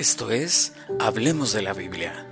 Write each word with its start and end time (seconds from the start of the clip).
Esto 0.00 0.30
es 0.30 0.72
Hablemos 0.98 1.52
de 1.52 1.60
la 1.60 1.74
Biblia. 1.74 2.26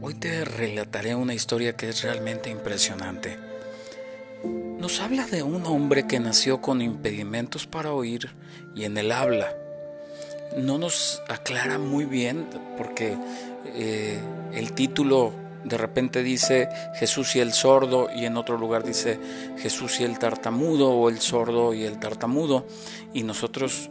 Hoy 0.00 0.14
te 0.14 0.44
relataré 0.44 1.14
una 1.14 1.32
historia 1.32 1.76
que 1.76 1.90
es 1.90 2.02
realmente 2.02 2.50
impresionante. 2.50 3.38
Nos 4.42 4.98
habla 4.98 5.28
de 5.28 5.44
un 5.44 5.64
hombre 5.66 6.08
que 6.08 6.18
nació 6.18 6.60
con 6.60 6.82
impedimentos 6.82 7.68
para 7.68 7.92
oír 7.92 8.34
y 8.74 8.82
en 8.82 8.98
el 8.98 9.12
habla. 9.12 9.56
No 10.56 10.76
nos 10.76 11.22
aclara 11.28 11.78
muy 11.78 12.04
bien 12.04 12.48
porque 12.76 13.16
eh, 13.76 14.18
el 14.54 14.72
título 14.72 15.43
de 15.64 15.78
repente 15.78 16.22
dice 16.22 16.68
Jesús 16.94 17.36
y 17.36 17.40
el 17.40 17.52
sordo 17.52 18.08
y 18.14 18.26
en 18.26 18.36
otro 18.36 18.58
lugar 18.58 18.84
dice 18.84 19.18
Jesús 19.58 20.00
y 20.00 20.04
el 20.04 20.18
tartamudo 20.18 20.90
o 20.90 21.08
el 21.08 21.20
sordo 21.20 21.74
y 21.74 21.84
el 21.84 21.98
tartamudo. 21.98 22.66
Y 23.12 23.22
nosotros 23.22 23.90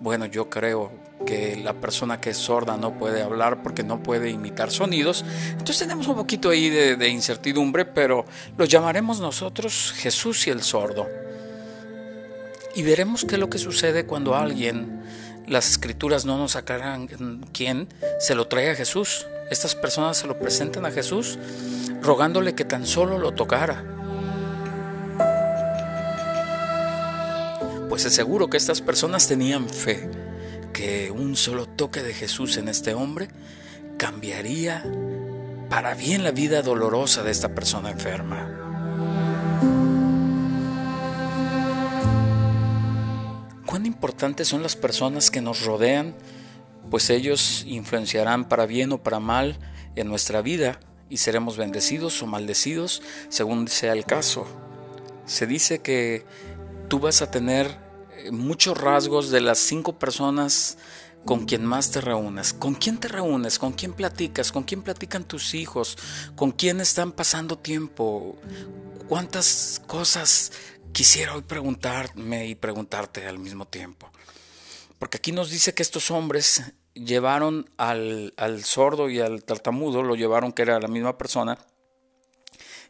bueno 0.00 0.26
yo 0.26 0.50
creo 0.50 0.90
que 1.24 1.56
la 1.56 1.74
persona 1.74 2.20
que 2.20 2.30
es 2.30 2.36
sorda 2.36 2.76
no 2.76 2.98
puede 2.98 3.22
hablar 3.22 3.62
porque 3.62 3.84
no 3.84 4.02
puede 4.02 4.30
imitar 4.30 4.70
sonidos. 4.70 5.24
Entonces 5.50 5.78
tenemos 5.78 6.08
un 6.08 6.16
poquito 6.16 6.50
ahí 6.50 6.68
de, 6.68 7.08
incertidumbre 7.08 7.84
pero 7.84 8.24
lo 8.56 8.64
llamaremos 8.64 9.20
nosotros 9.20 9.94
Jesús 9.96 10.46
y 10.48 10.50
el 10.50 10.62
sordo. 10.62 11.08
Y 12.74 12.82
veremos 12.82 13.24
qué 13.24 13.34
es 13.34 13.40
lo 13.40 13.50
que 13.50 13.58
sucede 13.58 14.06
cuando 14.06 14.34
alguien 14.34 15.02
las 15.46 15.70
escrituras 15.70 16.24
no 16.24 16.38
nos 16.38 16.56
aclaran 16.56 17.06
quién 17.52 17.88
se 18.18 18.34
lo 18.34 18.48
trae 18.48 18.70
a 18.70 18.74
Jesús 18.74 19.26
estas 19.52 19.74
personas 19.74 20.16
se 20.16 20.26
lo 20.26 20.38
presentan 20.38 20.86
a 20.86 20.90
Jesús 20.90 21.38
rogándole 22.00 22.54
que 22.54 22.64
tan 22.64 22.86
solo 22.86 23.18
lo 23.18 23.32
tocara. 23.32 23.84
Pues 27.88 28.06
es 28.06 28.14
seguro 28.14 28.48
que 28.48 28.56
estas 28.56 28.80
personas 28.80 29.28
tenían 29.28 29.68
fe 29.68 30.08
que 30.72 31.10
un 31.10 31.36
solo 31.36 31.66
toque 31.66 32.02
de 32.02 32.14
Jesús 32.14 32.56
en 32.56 32.68
este 32.68 32.94
hombre 32.94 33.28
cambiaría 33.98 34.82
para 35.68 35.94
bien 35.94 36.24
la 36.24 36.30
vida 36.30 36.62
dolorosa 36.62 37.22
de 37.22 37.30
esta 37.30 37.54
persona 37.54 37.90
enferma. 37.90 38.58
Cuán 43.66 43.84
importantes 43.86 44.48
son 44.48 44.62
las 44.62 44.76
personas 44.76 45.30
que 45.30 45.42
nos 45.42 45.64
rodean 45.64 46.14
pues 46.92 47.08
ellos 47.08 47.64
influenciarán 47.66 48.50
para 48.50 48.66
bien 48.66 48.92
o 48.92 49.02
para 49.02 49.18
mal 49.18 49.58
en 49.96 50.08
nuestra 50.08 50.42
vida 50.42 50.78
y 51.08 51.16
seremos 51.16 51.56
bendecidos 51.56 52.22
o 52.22 52.26
maldecidos 52.26 53.00
según 53.30 53.66
sea 53.68 53.94
el 53.94 54.04
caso. 54.04 54.46
Se 55.24 55.46
dice 55.46 55.78
que 55.78 56.26
tú 56.90 56.98
vas 56.98 57.22
a 57.22 57.30
tener 57.30 57.78
eh, 58.18 58.30
muchos 58.30 58.76
rasgos 58.76 59.30
de 59.30 59.40
las 59.40 59.56
cinco 59.56 59.98
personas 59.98 60.76
con 61.24 61.46
quien 61.46 61.64
más 61.64 61.92
te 61.92 62.02
reúnes. 62.02 62.52
¿Con 62.52 62.74
quién 62.74 62.98
te 62.98 63.08
reúnes? 63.08 63.58
¿Con 63.58 63.72
quién 63.72 63.94
platicas? 63.94 64.52
¿Con 64.52 64.64
quién 64.64 64.82
platican 64.82 65.24
tus 65.24 65.54
hijos? 65.54 65.96
¿Con 66.36 66.50
quién 66.50 66.78
están 66.82 67.12
pasando 67.12 67.56
tiempo? 67.56 68.36
¿Cuántas 69.08 69.80
cosas 69.86 70.52
quisiera 70.92 71.36
hoy 71.36 71.40
preguntarme 71.40 72.48
y 72.48 72.54
preguntarte 72.54 73.26
al 73.26 73.38
mismo 73.38 73.66
tiempo? 73.66 74.10
Porque 74.98 75.16
aquí 75.16 75.32
nos 75.32 75.48
dice 75.48 75.72
que 75.72 75.82
estos 75.82 76.10
hombres 76.10 76.62
llevaron 76.94 77.70
al, 77.76 78.32
sordo 78.64 79.10
y 79.10 79.20
al 79.20 79.44
tartamudo, 79.44 80.02
lo 80.02 80.14
llevaron, 80.14 80.52
que 80.52 80.62
era 80.62 80.80
la 80.80 80.88
misma 80.88 81.18
persona, 81.18 81.58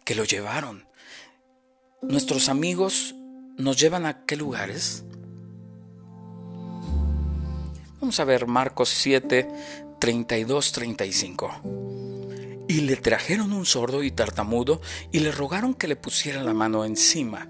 que 0.04 0.14
lo 0.14 0.24
llevaron. 0.24 0.86
Nuestros 2.02 2.48
amigos 2.48 3.14
nos 3.56 3.78
llevan 3.78 4.06
a 4.06 4.24
qué 4.24 4.36
lugares? 4.36 5.04
Vamos 8.00 8.18
a 8.18 8.24
ver 8.24 8.46
Marcos 8.46 8.88
7, 8.88 9.48
32, 10.00 10.72
35. 10.72 12.64
Y 12.68 12.80
le 12.80 12.96
trajeron 12.96 13.52
un 13.52 13.66
sordo 13.66 14.02
y 14.02 14.10
tartamudo 14.10 14.80
y 15.12 15.20
le 15.20 15.30
rogaron 15.30 15.74
que 15.74 15.88
le 15.88 15.96
pusiera 15.96 16.42
la 16.42 16.54
mano 16.54 16.84
encima 16.84 17.48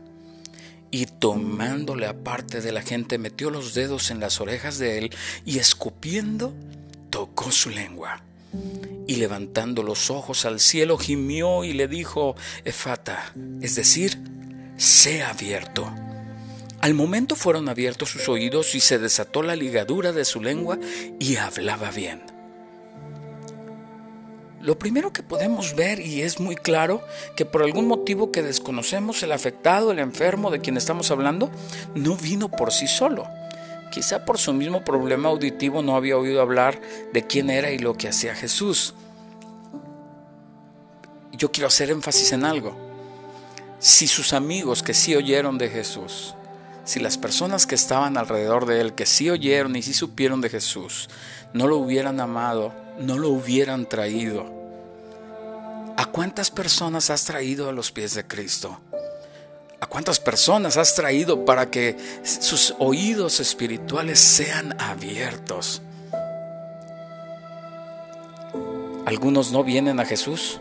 y 0.92 1.06
tomándole 1.06 2.06
aparte 2.06 2.60
de 2.60 2.70
la 2.70 2.82
gente 2.82 3.18
metió 3.18 3.50
los 3.50 3.74
dedos 3.74 4.12
en 4.12 4.20
las 4.20 4.40
orejas 4.40 4.78
de 4.78 4.98
él 4.98 5.10
y 5.44 5.58
escupiendo 5.58 6.52
tocó 7.10 7.50
su 7.50 7.70
lengua. 7.70 8.22
Y 9.08 9.16
levantando 9.16 9.82
los 9.82 10.10
ojos 10.10 10.44
al 10.44 10.60
cielo 10.60 10.98
gimió 10.98 11.64
y 11.64 11.72
le 11.72 11.88
dijo, 11.88 12.36
Efata, 12.64 13.32
es 13.62 13.74
decir, 13.74 14.18
sea 14.76 15.30
abierto. 15.30 15.90
Al 16.80 16.94
momento 16.94 17.36
fueron 17.36 17.68
abiertos 17.68 18.10
sus 18.10 18.28
oídos 18.28 18.74
y 18.74 18.80
se 18.80 18.98
desató 18.98 19.42
la 19.42 19.56
ligadura 19.56 20.12
de 20.12 20.26
su 20.26 20.42
lengua 20.42 20.78
y 21.18 21.36
hablaba 21.36 21.90
bien. 21.90 22.31
Lo 24.62 24.78
primero 24.78 25.12
que 25.12 25.24
podemos 25.24 25.74
ver, 25.74 25.98
y 25.98 26.22
es 26.22 26.38
muy 26.38 26.54
claro, 26.54 27.02
que 27.34 27.44
por 27.44 27.64
algún 27.64 27.88
motivo 27.88 28.30
que 28.30 28.42
desconocemos, 28.42 29.20
el 29.24 29.32
afectado, 29.32 29.90
el 29.90 29.98
enfermo 29.98 30.52
de 30.52 30.60
quien 30.60 30.76
estamos 30.76 31.10
hablando, 31.10 31.50
no 31.96 32.14
vino 32.16 32.48
por 32.48 32.70
sí 32.70 32.86
solo. 32.86 33.26
Quizá 33.90 34.24
por 34.24 34.38
su 34.38 34.52
mismo 34.52 34.84
problema 34.84 35.30
auditivo 35.30 35.82
no 35.82 35.96
había 35.96 36.16
oído 36.16 36.40
hablar 36.40 36.80
de 37.12 37.26
quién 37.26 37.50
era 37.50 37.72
y 37.72 37.78
lo 37.78 37.94
que 37.94 38.06
hacía 38.06 38.36
Jesús. 38.36 38.94
Yo 41.32 41.50
quiero 41.50 41.66
hacer 41.66 41.90
énfasis 41.90 42.30
en 42.30 42.44
algo. 42.44 42.76
Si 43.80 44.06
sus 44.06 44.32
amigos 44.32 44.84
que 44.84 44.94
sí 44.94 45.16
oyeron 45.16 45.58
de 45.58 45.70
Jesús, 45.70 46.36
si 46.84 47.00
las 47.00 47.18
personas 47.18 47.66
que 47.66 47.74
estaban 47.74 48.16
alrededor 48.16 48.66
de 48.66 48.80
él, 48.80 48.94
que 48.94 49.06
sí 49.06 49.30
oyeron 49.30 49.76
y 49.76 49.82
sí 49.82 49.94
supieron 49.94 50.40
de 50.40 50.48
Jesús, 50.48 51.08
no 51.52 51.66
lo 51.66 51.76
hubieran 51.76 52.20
amado, 52.20 52.72
no 52.98 53.18
lo 53.18 53.28
hubieran 53.28 53.86
traído. 53.88 54.46
¿A 55.96 56.06
cuántas 56.06 56.50
personas 56.50 57.10
has 57.10 57.24
traído 57.24 57.68
a 57.68 57.72
los 57.72 57.92
pies 57.92 58.14
de 58.14 58.26
Cristo? 58.26 58.80
¿A 59.80 59.86
cuántas 59.86 60.20
personas 60.20 60.76
has 60.76 60.94
traído 60.94 61.44
para 61.44 61.70
que 61.70 61.96
sus 62.22 62.74
oídos 62.78 63.40
espirituales 63.40 64.18
sean 64.20 64.80
abiertos? 64.80 65.82
Algunos 69.06 69.52
no 69.52 69.64
vienen 69.64 69.98
a 70.00 70.04
Jesús 70.04 70.60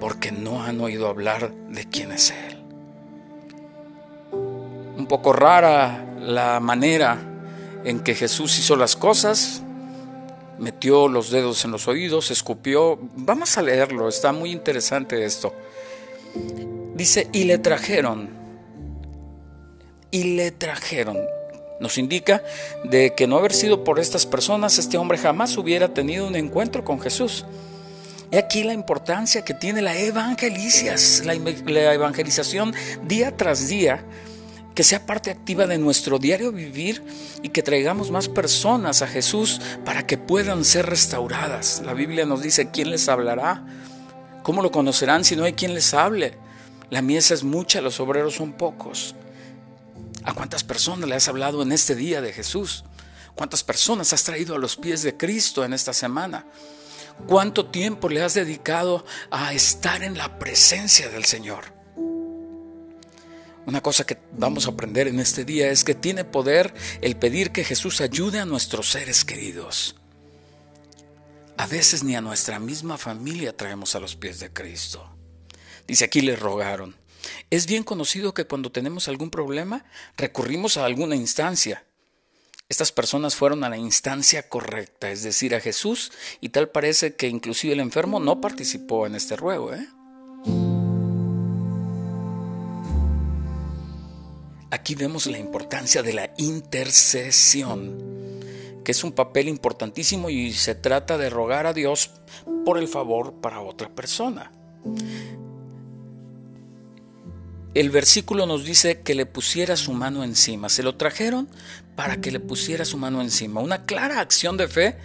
porque 0.00 0.32
no 0.32 0.64
han 0.64 0.80
oído 0.80 1.08
hablar 1.08 1.52
de 1.68 1.88
quién 1.88 2.10
es 2.10 2.30
Él. 2.32 2.51
Poco 5.12 5.34
rara 5.34 6.06
la 6.20 6.58
manera 6.58 7.20
en 7.84 8.00
que 8.00 8.14
Jesús 8.14 8.58
hizo 8.58 8.76
las 8.76 8.96
cosas, 8.96 9.60
metió 10.58 11.06
los 11.06 11.30
dedos 11.30 11.66
en 11.66 11.70
los 11.70 11.86
oídos, 11.86 12.30
escupió. 12.30 12.98
Vamos 13.16 13.58
a 13.58 13.62
leerlo, 13.62 14.08
está 14.08 14.32
muy 14.32 14.52
interesante 14.52 15.22
esto. 15.22 15.52
Dice, 16.94 17.28
y 17.30 17.44
le 17.44 17.58
trajeron, 17.58 18.30
y 20.10 20.34
le 20.34 20.50
trajeron. 20.50 21.18
Nos 21.78 21.98
indica 21.98 22.42
de 22.84 23.12
que 23.14 23.26
no 23.26 23.36
haber 23.36 23.52
sido 23.52 23.84
por 23.84 24.00
estas 24.00 24.24
personas, 24.24 24.78
este 24.78 24.96
hombre 24.96 25.18
jamás 25.18 25.58
hubiera 25.58 25.92
tenido 25.92 26.26
un 26.26 26.36
encuentro 26.36 26.86
con 26.86 27.02
Jesús. 27.02 27.44
Y 28.30 28.38
aquí 28.38 28.64
la 28.64 28.72
importancia 28.72 29.44
que 29.44 29.52
tiene 29.52 29.82
la, 29.82 29.92
la 29.92 31.92
evangelización 31.92 32.74
día 33.06 33.36
tras 33.36 33.68
día 33.68 34.06
que 34.74 34.84
sea 34.84 35.06
parte 35.06 35.30
activa 35.30 35.66
de 35.66 35.78
nuestro 35.78 36.18
diario 36.18 36.52
vivir 36.52 37.04
y 37.42 37.50
que 37.50 37.62
traigamos 37.62 38.10
más 38.10 38.28
personas 38.28 39.02
a 39.02 39.06
Jesús 39.06 39.60
para 39.84 40.06
que 40.06 40.18
puedan 40.18 40.64
ser 40.64 40.86
restauradas. 40.86 41.82
La 41.84 41.94
Biblia 41.94 42.24
nos 42.24 42.42
dice, 42.42 42.70
¿quién 42.70 42.90
les 42.90 43.08
hablará? 43.08 43.64
¿Cómo 44.42 44.62
lo 44.62 44.70
conocerán 44.70 45.24
si 45.24 45.36
no 45.36 45.44
hay 45.44 45.52
quien 45.52 45.74
les 45.74 45.94
hable? 45.94 46.36
La 46.90 47.02
mies 47.02 47.30
es 47.30 47.44
mucha, 47.44 47.80
los 47.80 48.00
obreros 48.00 48.34
son 48.34 48.52
pocos. 48.52 49.14
¿A 50.24 50.34
cuántas 50.34 50.64
personas 50.64 51.08
le 51.08 51.14
has 51.14 51.28
hablado 51.28 51.62
en 51.62 51.72
este 51.72 51.94
día 51.94 52.20
de 52.20 52.32
Jesús? 52.32 52.84
¿Cuántas 53.34 53.64
personas 53.64 54.12
has 54.12 54.24
traído 54.24 54.54
a 54.54 54.58
los 54.58 54.76
pies 54.76 55.02
de 55.02 55.16
Cristo 55.16 55.64
en 55.64 55.72
esta 55.72 55.92
semana? 55.92 56.46
¿Cuánto 57.26 57.66
tiempo 57.66 58.08
le 58.08 58.22
has 58.22 58.34
dedicado 58.34 59.04
a 59.30 59.52
estar 59.52 60.02
en 60.02 60.16
la 60.16 60.38
presencia 60.38 61.08
del 61.08 61.24
Señor? 61.24 61.71
Una 63.64 63.80
cosa 63.80 64.04
que 64.04 64.18
vamos 64.32 64.66
a 64.66 64.70
aprender 64.70 65.06
en 65.06 65.20
este 65.20 65.44
día 65.44 65.70
es 65.70 65.84
que 65.84 65.94
tiene 65.94 66.24
poder 66.24 66.74
el 67.00 67.16
pedir 67.16 67.52
que 67.52 67.64
Jesús 67.64 68.00
ayude 68.00 68.40
a 68.40 68.44
nuestros 68.44 68.90
seres 68.90 69.24
queridos. 69.24 69.96
A 71.56 71.66
veces 71.66 72.02
ni 72.02 72.16
a 72.16 72.20
nuestra 72.20 72.58
misma 72.58 72.98
familia 72.98 73.56
traemos 73.56 73.94
a 73.94 74.00
los 74.00 74.16
pies 74.16 74.40
de 74.40 74.52
Cristo. 74.52 75.08
Dice 75.86 76.04
aquí 76.04 76.22
le 76.22 76.34
rogaron. 76.34 76.96
Es 77.50 77.66
bien 77.66 77.84
conocido 77.84 78.34
que 78.34 78.46
cuando 78.46 78.72
tenemos 78.72 79.06
algún 79.06 79.30
problema 79.30 79.84
recurrimos 80.16 80.76
a 80.76 80.84
alguna 80.84 81.14
instancia. 81.14 81.84
Estas 82.68 82.90
personas 82.90 83.36
fueron 83.36 83.62
a 83.62 83.68
la 83.68 83.76
instancia 83.76 84.48
correcta, 84.48 85.10
es 85.10 85.22
decir, 85.22 85.54
a 85.54 85.60
Jesús, 85.60 86.10
y 86.40 86.48
tal 86.48 86.70
parece 86.70 87.14
que 87.14 87.28
inclusive 87.28 87.74
el 87.74 87.80
enfermo 87.80 88.18
no 88.18 88.40
participó 88.40 89.06
en 89.06 89.14
este 89.14 89.36
ruego. 89.36 89.74
¿eh? 89.74 89.86
Aquí 94.72 94.94
vemos 94.94 95.26
la 95.26 95.38
importancia 95.38 96.02
de 96.02 96.14
la 96.14 96.30
intercesión, 96.38 98.40
que 98.82 98.92
es 98.92 99.04
un 99.04 99.12
papel 99.12 99.48
importantísimo 99.48 100.30
y 100.30 100.54
se 100.54 100.74
trata 100.74 101.18
de 101.18 101.28
rogar 101.28 101.66
a 101.66 101.74
Dios 101.74 102.10
por 102.64 102.78
el 102.78 102.88
favor 102.88 103.34
para 103.34 103.60
otra 103.60 103.90
persona. 103.90 104.50
El 107.74 107.90
versículo 107.90 108.46
nos 108.46 108.64
dice 108.64 109.02
que 109.02 109.14
le 109.14 109.26
pusiera 109.26 109.76
su 109.76 109.92
mano 109.92 110.24
encima. 110.24 110.70
Se 110.70 110.82
lo 110.82 110.96
trajeron 110.96 111.50
para 111.94 112.22
que 112.22 112.32
le 112.32 112.40
pusiera 112.40 112.86
su 112.86 112.96
mano 112.96 113.20
encima. 113.20 113.60
Una 113.60 113.84
clara 113.84 114.20
acción 114.20 114.56
de 114.56 114.68
fe 114.68 114.96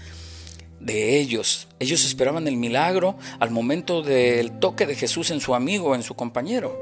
de 0.80 1.20
ellos. 1.20 1.68
Ellos 1.80 2.06
esperaban 2.06 2.48
el 2.48 2.56
milagro 2.56 3.18
al 3.40 3.52
momento 3.52 4.02
del 4.02 4.60
toque 4.60 4.86
de 4.86 4.96
Jesús 4.96 5.30
en 5.32 5.42
su 5.42 5.56
amigo, 5.56 5.94
en 5.94 6.04
su 6.04 6.16
compañero. 6.16 6.82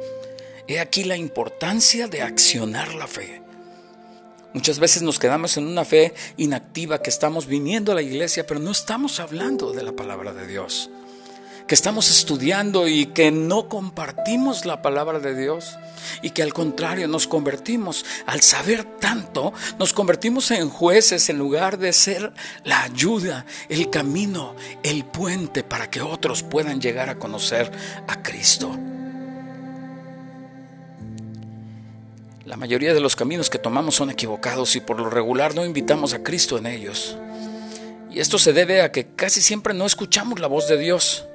He 0.67 0.79
aquí 0.79 1.03
la 1.03 1.15
importancia 1.15 2.07
de 2.07 2.23
accionar 2.23 2.95
la 2.95 3.06
fe. 3.06 3.41
Muchas 4.53 4.79
veces 4.79 5.03
nos 5.03 5.19
quedamos 5.19 5.57
en 5.57 5.67
una 5.67 5.85
fe 5.85 6.13
inactiva 6.38 7.01
que 7.01 7.12
estamos 7.12 7.45
viniendo 7.45 7.91
a 7.91 7.95
la 7.95 8.01
iglesia, 8.01 8.47
pero 8.47 8.59
no 8.59 8.71
estamos 8.71 9.19
hablando 9.19 9.73
de 9.73 9.83
la 9.83 9.91
palabra 9.91 10.33
de 10.33 10.47
Dios. 10.47 10.89
Que 11.67 11.75
estamos 11.75 12.09
estudiando 12.09 12.88
y 12.88 13.07
que 13.07 13.31
no 13.31 13.69
compartimos 13.69 14.65
la 14.65 14.81
palabra 14.81 15.19
de 15.19 15.35
Dios 15.35 15.75
y 16.21 16.31
que 16.31 16.41
al 16.41 16.53
contrario 16.53 17.07
nos 17.07 17.27
convertimos, 17.27 18.06
al 18.25 18.41
saber 18.41 18.85
tanto, 19.00 19.53
nos 19.77 19.94
convertimos 19.94 20.50
en 20.51 20.69
jueces 20.69 21.29
en 21.29 21.38
lugar 21.38 21.77
de 21.77 21.94
ser 21.94 22.33
la 22.63 22.83
ayuda, 22.83 23.45
el 23.69 23.89
camino, 23.89 24.56
el 24.83 25.06
puente 25.06 25.63
para 25.63 25.91
que 25.91 26.01
otros 26.01 26.44
puedan 26.44 26.79
llegar 26.81 27.09
a 27.09 27.19
conocer 27.19 27.71
a 28.07 28.23
Cristo. 28.23 28.75
La 32.55 32.59
mayoría 32.59 32.93
de 32.93 33.01
los 33.01 33.17
caminos 33.17 33.49
que 33.49 33.59
tomamos 33.59 33.95
son 33.95 34.09
equivocados 34.09 34.77
y 34.77 34.79
por 34.79 34.97
lo 34.97 35.09
regular 35.09 35.55
no 35.55 35.65
invitamos 35.65 36.13
a 36.13 36.23
Cristo 36.23 36.57
en 36.57 36.67
ellos. 36.67 37.17
Y 38.09 38.21
esto 38.21 38.39
se 38.39 38.53
debe 38.53 38.81
a 38.81 38.93
que 38.93 39.07
casi 39.07 39.41
siempre 39.41 39.73
no 39.73 39.85
escuchamos 39.85 40.39
la 40.39 40.47
voz 40.47 40.69
de 40.69 40.77
Dios. 40.77 41.25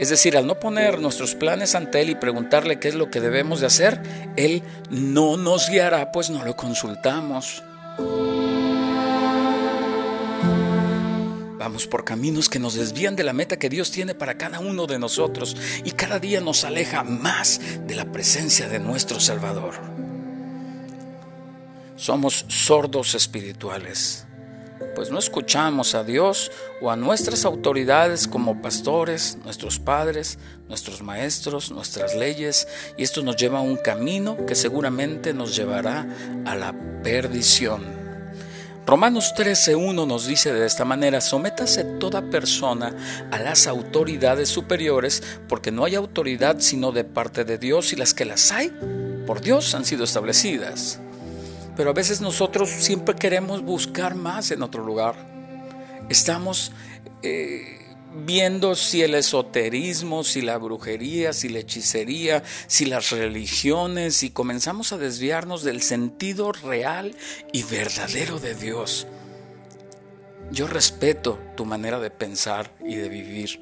Es 0.00 0.08
decir, 0.08 0.36
al 0.36 0.48
no 0.48 0.58
poner 0.58 0.98
nuestros 0.98 1.36
planes 1.36 1.76
ante 1.76 2.00
Él 2.00 2.10
y 2.10 2.14
preguntarle 2.16 2.80
qué 2.80 2.88
es 2.88 2.96
lo 2.96 3.12
que 3.12 3.20
debemos 3.20 3.60
de 3.60 3.66
hacer, 3.66 4.02
Él 4.34 4.64
no 4.90 5.36
nos 5.36 5.70
guiará, 5.70 6.10
pues 6.10 6.30
no 6.30 6.44
lo 6.44 6.56
consultamos. 6.56 7.62
Vamos 11.58 11.86
por 11.86 12.04
caminos 12.04 12.48
que 12.48 12.58
nos 12.58 12.74
desvían 12.74 13.14
de 13.14 13.22
la 13.22 13.32
meta 13.32 13.56
que 13.56 13.68
Dios 13.68 13.92
tiene 13.92 14.16
para 14.16 14.36
cada 14.36 14.58
uno 14.58 14.88
de 14.88 14.98
nosotros 14.98 15.56
y 15.84 15.92
cada 15.92 16.18
día 16.18 16.40
nos 16.40 16.64
aleja 16.64 17.04
más 17.04 17.60
de 17.86 17.94
la 17.94 18.06
presencia 18.06 18.68
de 18.68 18.80
nuestro 18.80 19.20
Salvador. 19.20 19.74
Somos 21.96 22.44
sordos 22.48 23.14
espirituales 23.14 24.26
pues 24.94 25.10
no 25.10 25.18
escuchamos 25.18 25.94
a 25.94 26.04
Dios 26.04 26.50
o 26.80 26.90
a 26.90 26.96
nuestras 26.96 27.44
autoridades 27.44 28.28
como 28.28 28.62
pastores, 28.62 29.38
nuestros 29.44 29.78
padres, 29.78 30.38
nuestros 30.68 31.02
maestros, 31.02 31.70
nuestras 31.70 32.14
leyes, 32.14 32.68
y 32.96 33.02
esto 33.02 33.22
nos 33.22 33.36
lleva 33.36 33.58
a 33.58 33.62
un 33.62 33.76
camino 33.76 34.46
que 34.46 34.54
seguramente 34.54 35.34
nos 35.34 35.56
llevará 35.56 36.06
a 36.46 36.54
la 36.54 36.74
perdición. 37.02 38.04
Romanos 38.86 39.32
13.1 39.34 40.06
nos 40.06 40.26
dice 40.26 40.52
de 40.52 40.66
esta 40.66 40.84
manera, 40.84 41.22
sométase 41.22 41.84
toda 41.84 42.22
persona 42.22 42.94
a 43.30 43.38
las 43.38 43.66
autoridades 43.66 44.50
superiores, 44.50 45.22
porque 45.48 45.72
no 45.72 45.84
hay 45.84 45.94
autoridad 45.94 46.56
sino 46.58 46.92
de 46.92 47.04
parte 47.04 47.44
de 47.44 47.56
Dios 47.56 47.92
y 47.94 47.96
las 47.96 48.12
que 48.12 48.26
las 48.26 48.52
hay, 48.52 48.70
por 49.26 49.40
Dios 49.40 49.74
han 49.74 49.86
sido 49.86 50.04
establecidas. 50.04 51.00
Pero 51.76 51.90
a 51.90 51.92
veces 51.92 52.20
nosotros 52.20 52.70
siempre 52.70 53.14
queremos 53.14 53.62
buscar 53.62 54.14
más 54.14 54.50
en 54.50 54.62
otro 54.62 54.84
lugar. 54.84 55.16
Estamos 56.08 56.72
eh, 57.22 57.84
viendo 58.14 58.76
si 58.76 59.02
el 59.02 59.14
esoterismo, 59.14 60.22
si 60.22 60.40
la 60.40 60.58
brujería, 60.58 61.32
si 61.32 61.48
la 61.48 61.60
hechicería, 61.60 62.42
si 62.66 62.84
las 62.84 63.10
religiones, 63.10 64.22
y 64.22 64.30
comenzamos 64.30 64.92
a 64.92 64.98
desviarnos 64.98 65.64
del 65.64 65.82
sentido 65.82 66.52
real 66.52 67.16
y 67.52 67.64
verdadero 67.64 68.38
de 68.38 68.54
Dios. 68.54 69.06
Yo 70.52 70.66
respeto 70.66 71.40
tu 71.56 71.64
manera 71.64 71.98
de 71.98 72.10
pensar 72.10 72.70
y 72.86 72.96
de 72.96 73.08
vivir, 73.08 73.60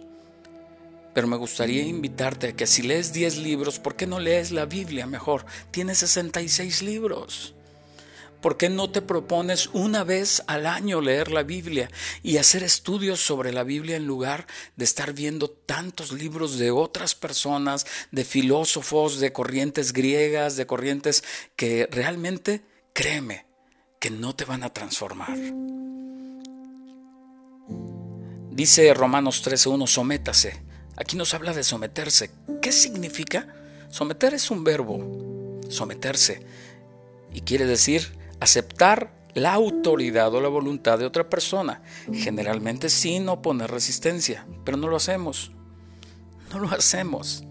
pero 1.15 1.27
me 1.27 1.37
gustaría 1.37 1.83
invitarte 1.83 2.49
a 2.49 2.53
que 2.53 2.67
si 2.67 2.83
lees 2.83 3.13
10 3.13 3.39
libros, 3.39 3.79
¿por 3.79 3.95
qué 3.95 4.07
no 4.07 4.19
lees 4.19 4.51
la 4.51 4.67
Biblia 4.67 5.07
mejor? 5.07 5.47
Tiene 5.71 5.95
66 5.95 6.83
libros. 6.83 7.55
¿Por 8.43 8.57
qué 8.57 8.69
no 8.69 8.91
te 8.91 9.03
propones 9.03 9.71
una 9.73 10.03
vez 10.03 10.43
al 10.49 10.67
año 10.67 11.01
leer 11.01 11.31
la 11.31 11.45
Biblia 11.45 11.89
y 12.25 12.39
hacer 12.39 12.65
estudios 12.65 13.21
sobre 13.21 13.53
la 13.53 13.63
Biblia 13.63 13.95
en 13.95 14.05
lugar 14.05 14.49
de 14.75 14.85
estar 14.85 15.13
viendo 15.13 15.49
tantos 15.49 16.11
libros 16.11 16.59
de 16.59 16.73
otras 16.73 17.15
personas, 17.15 17.87
de 18.11 18.25
filósofos, 18.25 19.21
de 19.21 19.33
corrientes 19.33 19.93
griegas, 19.93 20.57
de 20.57 20.67
corrientes 20.67 21.23
que 21.55 21.89
realmente, 21.93 22.63
créeme, 22.93 23.47
que 24.01 24.11
no 24.11 24.35
te 24.35 24.45
van 24.45 24.65
a 24.65 24.73
transformar? 24.73 25.39
Dice 28.51 28.93
Romanos 28.93 29.47
13.1, 29.47 29.87
sométase. 29.87 30.61
Aquí 30.97 31.17
nos 31.17 31.33
habla 31.33 31.53
de 31.55 31.63
someterse. 31.63 32.33
¿Qué 32.61 32.73
significa? 32.73 33.55
Someter 33.89 34.35
es 34.35 34.51
un 34.51 34.65
verbo, 34.65 35.61
someterse. 35.69 36.45
Y 37.33 37.43
quiere 37.43 37.67
decir 37.67 38.21
aceptar 38.43 39.13
la 39.35 39.55
autoridad 39.55 40.35
o 40.35 40.41
la 40.41 40.49
voluntad 40.49 40.99
de 40.99 41.07
otra 41.07 41.29
persona, 41.29 41.83
generalmente 42.13 42.91
sin 42.91 43.29
oponer 43.29 43.71
resistencia, 43.71 44.47
pero 44.65 44.77
no 44.77 44.89
lo 44.89 44.97
hacemos. 44.97 45.53
No 46.53 46.59
lo 46.59 46.69
hacemos. 46.69 47.45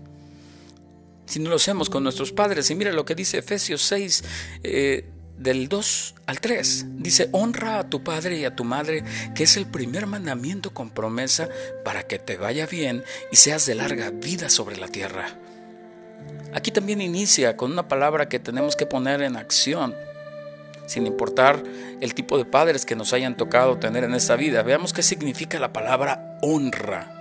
Si 1.26 1.40
no 1.40 1.50
lo 1.50 1.56
hacemos 1.56 1.90
con 1.90 2.04
nuestros 2.04 2.32
padres, 2.32 2.70
y 2.70 2.76
mira 2.76 2.92
lo 2.92 3.06
que 3.06 3.16
dice 3.16 3.40
Efesios 3.40 3.82
6, 3.84 4.24
eh, 4.64 5.10
del 5.38 5.70
2 5.70 6.16
al 6.28 6.40
3, 6.40 6.86
dice, 6.98 7.30
honra 7.32 7.80
a 7.80 7.90
tu 7.90 8.04
padre 8.04 8.38
y 8.38 8.46
a 8.46 8.56
tu 8.56 8.64
madre, 8.64 9.04
que 9.34 9.46
es 9.46 9.58
el 9.58 9.66
primer 9.66 10.06
mandamiento 10.06 10.72
con 10.74 10.92
promesa 10.92 11.50
para 11.84 12.04
que 12.04 12.20
te 12.20 12.38
vaya 12.38 12.68
bien 12.68 13.04
y 13.32 13.38
seas 13.38 13.66
de 13.66 13.74
larga 13.74 14.12
vida 14.12 14.50
sobre 14.50 14.78
la 14.78 14.88
tierra. 14.88 15.40
Aquí 16.54 16.70
también 16.70 17.02
inicia 17.02 17.58
con 17.58 17.72
una 17.72 17.88
palabra 17.88 18.30
que 18.30 18.38
tenemos 18.38 18.76
que 18.76 18.86
poner 18.86 19.24
en 19.24 19.36
acción 19.36 19.96
sin 20.92 21.08
importar 21.08 21.64
el 22.02 22.14
tipo 22.14 22.38
de 22.38 22.44
padres 22.44 22.86
que 22.86 22.98
nos 22.98 23.14
hayan 23.14 23.38
tocado 23.38 23.78
tener 23.78 24.04
en 24.04 24.14
esta 24.14 24.36
vida. 24.36 24.62
Veamos 24.62 24.92
qué 24.92 25.02
significa 25.02 25.58
la 25.58 25.72
palabra 25.72 26.38
honra. 26.42 27.18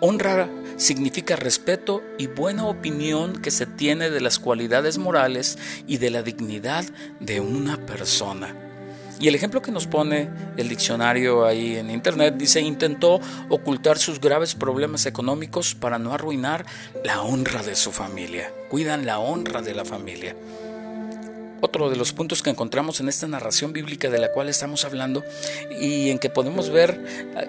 Honra 0.00 0.48
significa 0.76 1.36
respeto 1.36 2.02
y 2.18 2.28
buena 2.28 2.66
opinión 2.66 3.42
que 3.42 3.50
se 3.50 3.66
tiene 3.66 4.08
de 4.08 4.22
las 4.22 4.38
cualidades 4.38 4.96
morales 4.96 5.58
y 5.86 5.98
de 5.98 6.10
la 6.10 6.22
dignidad 6.22 6.84
de 7.20 7.40
una 7.40 7.76
persona. 7.84 8.54
Y 9.20 9.28
el 9.28 9.34
ejemplo 9.34 9.60
que 9.60 9.72
nos 9.72 9.86
pone 9.86 10.30
el 10.56 10.68
diccionario 10.68 11.44
ahí 11.44 11.76
en 11.76 11.90
internet 11.90 12.36
dice, 12.38 12.60
intentó 12.60 13.20
ocultar 13.48 13.98
sus 13.98 14.20
graves 14.20 14.54
problemas 14.54 15.04
económicos 15.04 15.74
para 15.74 15.98
no 15.98 16.14
arruinar 16.14 16.64
la 17.04 17.20
honra 17.22 17.62
de 17.62 17.74
su 17.74 17.90
familia. 17.90 18.50
Cuidan 18.70 19.04
la 19.04 19.18
honra 19.18 19.60
de 19.60 19.74
la 19.74 19.84
familia. 19.84 20.36
Otro 21.60 21.90
de 21.90 21.96
los 21.96 22.12
puntos 22.12 22.42
que 22.42 22.50
encontramos 22.50 23.00
en 23.00 23.08
esta 23.08 23.26
narración 23.26 23.72
bíblica 23.72 24.08
de 24.10 24.18
la 24.18 24.30
cual 24.30 24.48
estamos 24.48 24.84
hablando 24.84 25.24
y 25.80 26.10
en 26.10 26.18
que 26.18 26.30
podemos 26.30 26.70
ver 26.70 27.00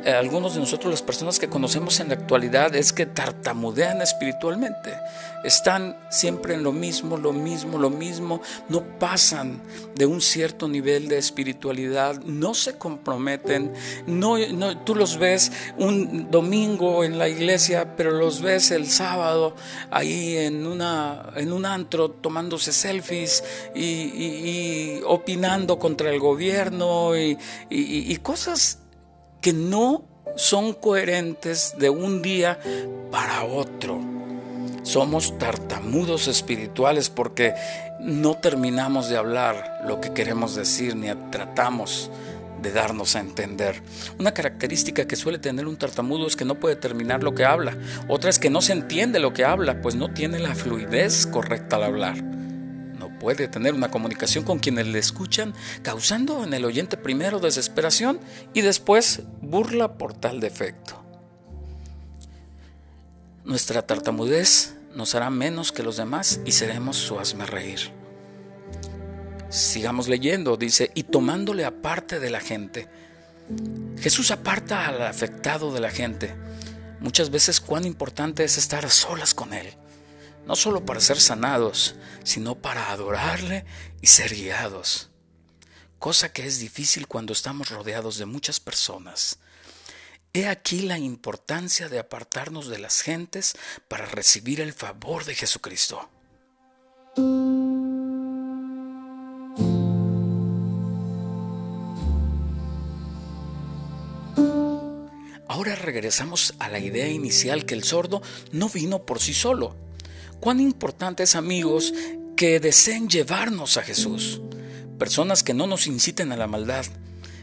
a, 0.05 0.17
algunos 0.17 0.55
de 0.55 0.59
nosotros, 0.59 0.91
las 0.91 1.01
personas 1.01 1.39
que 1.39 1.47
conocemos 1.47 1.99
en 1.99 2.09
la 2.09 2.15
actualidad, 2.15 2.75
es 2.75 2.91
que 2.91 3.05
tartamudean 3.05 4.01
espiritualmente. 4.01 4.93
Están 5.43 5.97
siempre 6.09 6.53
en 6.53 6.63
lo 6.63 6.71
mismo, 6.71 7.17
lo 7.17 7.33
mismo, 7.33 7.77
lo 7.77 7.89
mismo. 7.89 8.41
No 8.67 8.83
pasan 8.99 9.61
de 9.95 10.05
un 10.05 10.21
cierto 10.21 10.67
nivel 10.67 11.07
de 11.07 11.17
espiritualidad, 11.17 12.21
no 12.23 12.53
se 12.53 12.77
comprometen. 12.77 13.73
No, 14.07 14.37
no, 14.37 14.77
tú 14.79 14.95
los 14.95 15.17
ves 15.17 15.51
un 15.77 16.29
domingo 16.31 17.03
en 17.03 17.17
la 17.17 17.29
iglesia, 17.29 17.95
pero 17.95 18.11
los 18.11 18.41
ves 18.41 18.71
el 18.71 18.89
sábado 18.89 19.55
ahí 19.91 20.37
en, 20.37 20.65
una, 20.65 21.31
en 21.35 21.53
un 21.53 21.65
antro 21.65 22.09
tomándose 22.09 22.71
selfies 22.71 23.43
y 23.75 23.99
y, 24.19 25.01
opinando 25.05 25.79
contra 25.79 26.09
el 26.09 26.19
gobierno 26.19 27.11
y 27.17 28.17
cosas 28.17 28.79
que 29.41 29.53
no 29.53 30.03
son 30.35 30.73
coherentes 30.73 31.75
de 31.77 31.89
un 31.89 32.21
día 32.21 32.59
para 33.11 33.43
otro. 33.43 34.18
Somos 34.89 35.37
tartamudos 35.37 36.27
espirituales 36.27 37.11
porque 37.11 37.53
no 37.99 38.33
terminamos 38.33 39.07
de 39.07 39.17
hablar 39.17 39.83
lo 39.85 40.01
que 40.01 40.13
queremos 40.13 40.55
decir 40.55 40.95
ni 40.95 41.09
tratamos 41.29 42.09
de 42.59 42.71
darnos 42.71 43.15
a 43.15 43.19
entender. 43.19 43.83
Una 44.17 44.31
característica 44.31 45.05
que 45.05 45.15
suele 45.15 45.37
tener 45.37 45.67
un 45.67 45.77
tartamudo 45.77 46.25
es 46.25 46.35
que 46.35 46.43
no 46.43 46.55
puede 46.55 46.75
terminar 46.75 47.21
lo 47.21 47.35
que 47.35 47.45
habla. 47.45 47.77
Otra 48.07 48.31
es 48.31 48.39
que 48.39 48.49
no 48.49 48.61
se 48.61 48.73
entiende 48.73 49.19
lo 49.19 49.31
que 49.31 49.45
habla, 49.45 49.79
pues 49.79 49.93
no 49.93 50.11
tiene 50.11 50.39
la 50.39 50.55
fluidez 50.55 51.27
correcta 51.27 51.75
al 51.75 51.83
hablar 51.83 52.39
puede 53.19 53.49
tener 53.49 53.73
una 53.73 53.91
comunicación 53.91 54.45
con 54.45 54.59
quienes 54.59 54.87
le 54.87 54.97
escuchan, 54.97 55.53
causando 55.81 56.41
en 56.45 56.53
el 56.53 56.63
oyente 56.63 56.95
primero 56.95 57.41
desesperación 57.41 58.17
y 58.53 58.61
después 58.61 59.23
burla 59.41 59.97
por 59.97 60.13
tal 60.13 60.39
defecto. 60.39 61.03
Nuestra 63.43 63.81
tartamudez 63.81 64.78
nos 64.93 65.15
hará 65.15 65.29
menos 65.29 65.71
que 65.71 65.83
los 65.83 65.97
demás 65.97 66.39
y 66.45 66.51
seremos 66.51 66.97
su 66.97 67.17
reír. 67.17 67.91
Sigamos 69.49 70.07
leyendo, 70.07 70.57
dice, 70.57 70.91
y 70.93 71.03
tomándole 71.03 71.65
aparte 71.65 72.19
de 72.19 72.29
la 72.29 72.39
gente. 72.39 72.87
Jesús 73.99 74.31
aparta 74.31 74.87
al 74.87 75.01
afectado 75.01 75.73
de 75.73 75.79
la 75.79 75.89
gente. 75.89 76.35
Muchas 76.99 77.31
veces 77.31 77.59
cuán 77.59 77.85
importante 77.85 78.43
es 78.43 78.57
estar 78.57 78.85
a 78.85 78.89
solas 78.89 79.33
con 79.33 79.53
Él, 79.53 79.73
no 80.45 80.55
solo 80.55 80.85
para 80.85 80.99
ser 80.99 81.19
sanados, 81.19 81.95
sino 82.23 82.55
para 82.55 82.91
adorarle 82.91 83.65
y 84.01 84.07
ser 84.07 84.35
guiados. 84.35 85.09
Cosa 85.97 86.31
que 86.31 86.45
es 86.45 86.59
difícil 86.59 87.07
cuando 87.07 87.33
estamos 87.33 87.69
rodeados 87.69 88.17
de 88.17 88.25
muchas 88.25 88.59
personas. 88.59 89.39
He 90.31 90.47
aquí 90.47 90.81
la 90.81 90.99
importancia 90.99 91.89
de 91.89 91.97
apartarnos 91.97 92.67
de 92.67 92.77
las 92.77 93.01
gentes 93.01 93.55
para 93.87 94.05
recibir 94.05 94.61
el 94.61 94.73
favor 94.73 95.25
de 95.25 95.33
Jesucristo. 95.33 96.07
Ahora 105.47 105.75
regresamos 105.75 106.53
a 106.59 106.69
la 106.69 106.77
idea 106.77 107.07
inicial 107.07 107.65
que 107.65 107.73
el 107.73 107.83
sordo 107.83 108.21
no 108.51 108.69
vino 108.69 109.07
por 109.07 109.19
sí 109.19 109.33
solo. 109.33 109.75
Cuán 110.39 110.59
importante 110.59 111.23
es, 111.23 111.35
amigos, 111.35 111.91
que 112.37 112.59
deseen 112.59 113.09
llevarnos 113.09 113.77
a 113.77 113.81
Jesús. 113.81 114.41
Personas 114.99 115.41
que 115.41 115.55
no 115.55 115.65
nos 115.65 115.87
inciten 115.87 116.31
a 116.31 116.37
la 116.37 116.45
maldad, 116.45 116.85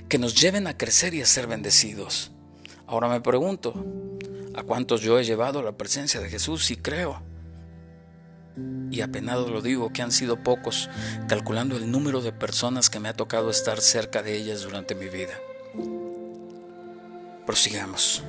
que 0.08 0.18
nos 0.18 0.40
lleven 0.40 0.68
a 0.68 0.78
crecer 0.78 1.14
y 1.14 1.22
a 1.22 1.26
ser 1.26 1.48
bendecidos. 1.48 2.30
Ahora 2.86 3.08
me 3.08 3.20
pregunto, 3.20 3.74
¿a 4.54 4.62
cuántos 4.62 5.00
yo 5.00 5.18
he 5.18 5.24
llevado 5.24 5.62
la 5.62 5.72
presencia 5.72 6.20
de 6.20 6.28
Jesús 6.28 6.70
y 6.70 6.76
creo? 6.76 7.20
Y 8.90 9.00
apenado 9.00 9.48
lo 9.48 9.60
digo 9.60 9.92
que 9.92 10.02
han 10.02 10.12
sido 10.12 10.42
pocos, 10.42 10.88
calculando 11.28 11.76
el 11.76 11.90
número 11.90 12.22
de 12.22 12.32
personas 12.32 12.88
que 12.88 13.00
me 13.00 13.08
ha 13.08 13.14
tocado 13.14 13.50
estar 13.50 13.80
cerca 13.80 14.22
de 14.22 14.36
ellas 14.36 14.62
durante 14.62 14.94
mi 14.94 15.08
vida. 15.08 15.34
Prosigamos. 17.44 18.22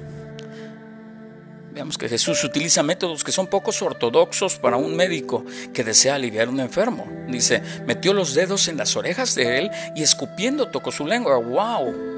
Veamos 1.72 2.00
que 2.00 2.10
Jesús 2.10 2.44
utiliza 2.44 2.82
métodos 2.82 3.24
que 3.24 3.32
son 3.32 3.46
pocos 3.46 3.84
ortodoxos 3.84 4.58
para 4.58 4.78
un 4.78 4.96
médico 4.96 5.46
que 5.72 5.84
desea 5.84 6.16
aliviar 6.16 6.48
a 6.48 6.52
un 6.52 6.60
enfermo. 6.60 7.08
Dice, 7.28 7.62
metió 7.86 8.14
los 8.14 8.34
dedos 8.34 8.68
en 8.68 8.78
las 8.78 8.96
orejas 8.96 9.36
de 9.36 9.60
él 9.60 9.72
y 9.96 10.02
escupiendo 10.02 10.70
tocó 10.70 10.92
su 10.92 11.06
lengua. 11.06 11.38
¡Wow! 11.38 12.17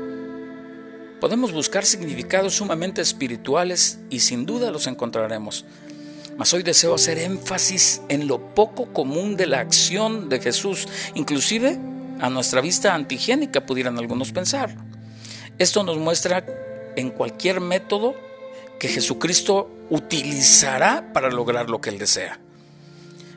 Podemos 1.20 1.52
buscar 1.52 1.86
significados 1.86 2.56
sumamente 2.56 3.02
espirituales 3.02 4.00
y 4.10 4.22
sin 4.22 4.46
duda 4.46 4.72
los 4.72 4.88
encontraremos. 4.88 5.66
Mas 6.38 6.54
hoy 6.54 6.64
deseo 6.64 6.96
hacer 6.96 7.20
énfasis 7.20 8.02
en 8.08 8.28
lo 8.28 8.56
poco 8.56 8.94
común 8.94 9.36
de 9.36 9.46
la 9.46 9.60
acción 9.60 10.30
de 10.30 10.40
Jesús, 10.40 10.88
inclusive 11.16 11.78
a 12.22 12.30
nuestra 12.30 12.62
vista 12.62 12.96
antigénica 12.96 13.66
pudieran 13.66 13.98
algunos 13.98 14.32
pensar. 14.32 14.74
Esto 15.58 15.84
nos 15.84 15.98
muestra 15.98 16.46
en 16.96 17.10
cualquier 17.10 17.60
método 17.60 18.16
que 18.80 18.88
Jesucristo 18.88 19.70
utilizará 19.90 21.12
para 21.12 21.30
lograr 21.30 21.70
lo 21.70 21.82
que 21.82 21.90
él 21.90 21.98
desea. 21.98 22.40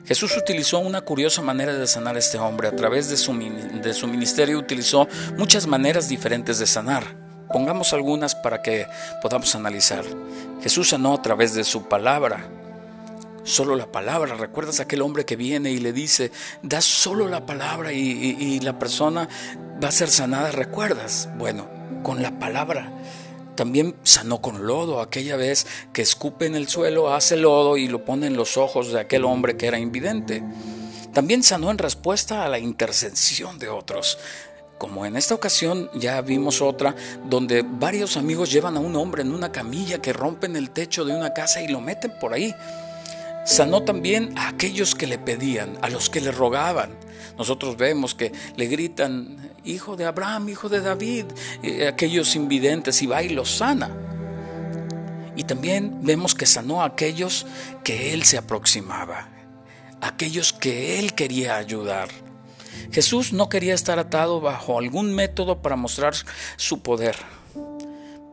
Jesús 0.06 0.36
utilizó 0.36 0.78
una 0.78 1.00
curiosa 1.00 1.42
manera 1.42 1.74
de 1.74 1.86
sanar 1.88 2.14
a 2.14 2.20
este 2.20 2.38
hombre. 2.38 2.68
A 2.68 2.76
través 2.76 3.08
de 3.08 3.16
su, 3.16 3.32
de 3.34 3.94
su 3.94 4.06
ministerio 4.06 4.58
utilizó 4.58 5.08
muchas 5.36 5.66
maneras 5.66 6.08
diferentes 6.08 6.60
de 6.60 6.66
sanar. 6.66 7.22
Pongamos 7.52 7.92
algunas 7.92 8.35
para 8.35 8.62
que 8.62 8.87
podamos 9.21 9.54
analizar. 9.54 10.04
Jesús 10.62 10.88
sanó 10.88 11.14
a 11.14 11.23
través 11.23 11.54
de 11.54 11.64
su 11.64 11.88
palabra. 11.88 12.49
Solo 13.44 13.76
la 13.76 13.87
palabra. 13.87 14.35
¿Recuerdas 14.35 14.80
aquel 14.80 15.02
hombre 15.02 15.25
que 15.25 15.37
viene 15.37 15.71
y 15.71 15.78
le 15.78 15.92
dice, 15.92 16.30
da 16.62 16.80
solo 16.80 17.28
la 17.28 17.44
palabra 17.44 17.92
y, 17.92 17.99
y 17.99 18.61
la 18.61 18.78
persona 18.78 19.28
va 19.82 19.88
a 19.88 19.92
ser 19.92 20.09
sanada? 20.09 20.52
¿Recuerdas? 20.52 21.28
Bueno, 21.37 21.68
con 22.02 22.23
la 22.23 22.38
palabra. 22.38 22.92
También 23.54 23.97
sanó 24.02 24.40
con 24.40 24.66
lodo, 24.66 25.00
aquella 25.00 25.37
vez 25.37 25.66
que 25.92 26.00
escupe 26.02 26.47
en 26.47 26.54
el 26.54 26.68
suelo, 26.68 27.12
hace 27.12 27.37
lodo 27.37 27.76
y 27.76 27.87
lo 27.87 28.04
pone 28.04 28.26
en 28.26 28.37
los 28.37 28.56
ojos 28.56 28.92
de 28.92 29.00
aquel 29.00 29.25
hombre 29.25 29.56
que 29.56 29.66
era 29.66 29.78
invidente. 29.78 30.42
También 31.12 31.42
sanó 31.42 31.71
en 31.71 31.76
respuesta 31.76 32.44
a 32.44 32.49
la 32.49 32.59
intercesión 32.59 33.59
de 33.59 33.68
otros 33.68 34.18
como 34.82 35.06
en 35.06 35.14
esta 35.14 35.36
ocasión 35.36 35.88
ya 35.94 36.20
vimos 36.22 36.60
otra, 36.60 36.96
donde 37.24 37.62
varios 37.62 38.16
amigos 38.16 38.50
llevan 38.50 38.76
a 38.76 38.80
un 38.80 38.96
hombre 38.96 39.22
en 39.22 39.32
una 39.32 39.52
camilla 39.52 40.02
que 40.02 40.12
rompen 40.12 40.56
el 40.56 40.70
techo 40.70 41.04
de 41.04 41.14
una 41.14 41.32
casa 41.32 41.62
y 41.62 41.68
lo 41.68 41.80
meten 41.80 42.12
por 42.20 42.34
ahí. 42.34 42.52
Sanó 43.46 43.84
también 43.84 44.36
a 44.36 44.48
aquellos 44.48 44.96
que 44.96 45.06
le 45.06 45.18
pedían, 45.18 45.78
a 45.82 45.88
los 45.88 46.10
que 46.10 46.20
le 46.20 46.32
rogaban. 46.32 46.90
Nosotros 47.38 47.76
vemos 47.76 48.16
que 48.16 48.32
le 48.56 48.66
gritan, 48.66 49.52
hijo 49.62 49.94
de 49.94 50.04
Abraham, 50.04 50.48
hijo 50.48 50.68
de 50.68 50.80
David, 50.80 51.26
aquellos 51.86 52.34
invidentes, 52.34 53.00
y 53.02 53.06
va 53.06 53.22
y 53.22 53.28
los 53.28 53.58
sana. 53.58 53.88
Y 55.36 55.44
también 55.44 56.00
vemos 56.02 56.34
que 56.34 56.44
sanó 56.44 56.82
a 56.82 56.86
aquellos 56.86 57.46
que 57.84 58.12
él 58.12 58.24
se 58.24 58.36
aproximaba, 58.36 59.28
aquellos 60.00 60.52
que 60.52 60.98
él 60.98 61.14
quería 61.14 61.54
ayudar. 61.54 62.08
Jesús 62.91 63.33
no 63.33 63.49
quería 63.49 63.75
estar 63.75 63.99
atado 63.99 64.41
bajo 64.41 64.79
algún 64.79 65.14
método 65.14 65.62
para 65.62 65.76
mostrar 65.76 66.14
su 66.57 66.83
poder, 66.83 67.17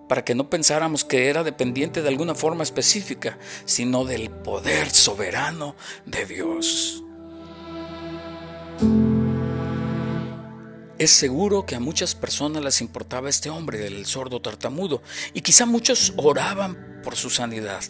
para 0.07 0.23
que 0.23 0.35
no 0.35 0.49
pensáramos 0.49 1.05
que 1.05 1.29
era 1.29 1.43
dependiente 1.43 2.01
de 2.01 2.09
alguna 2.09 2.35
forma 2.35 2.63
específica, 2.63 3.37
sino 3.65 4.05
del 4.05 4.29
poder 4.29 4.89
soberano 4.89 5.75
de 6.05 6.25
Dios. 6.25 7.03
Es 10.99 11.11
seguro 11.11 11.65
que 11.65 11.75
a 11.75 11.79
muchas 11.79 12.13
personas 12.13 12.61
les 12.61 12.81
importaba 12.81 13.29
este 13.29 13.49
hombre, 13.49 13.77
del 13.77 14.05
sordo 14.05 14.41
tartamudo, 14.41 15.01
y 15.33 15.39
quizá 15.39 15.65
muchos 15.65 16.11
oraban 16.17 16.99
por 17.03 17.15
su 17.15 17.29
sanidad, 17.29 17.81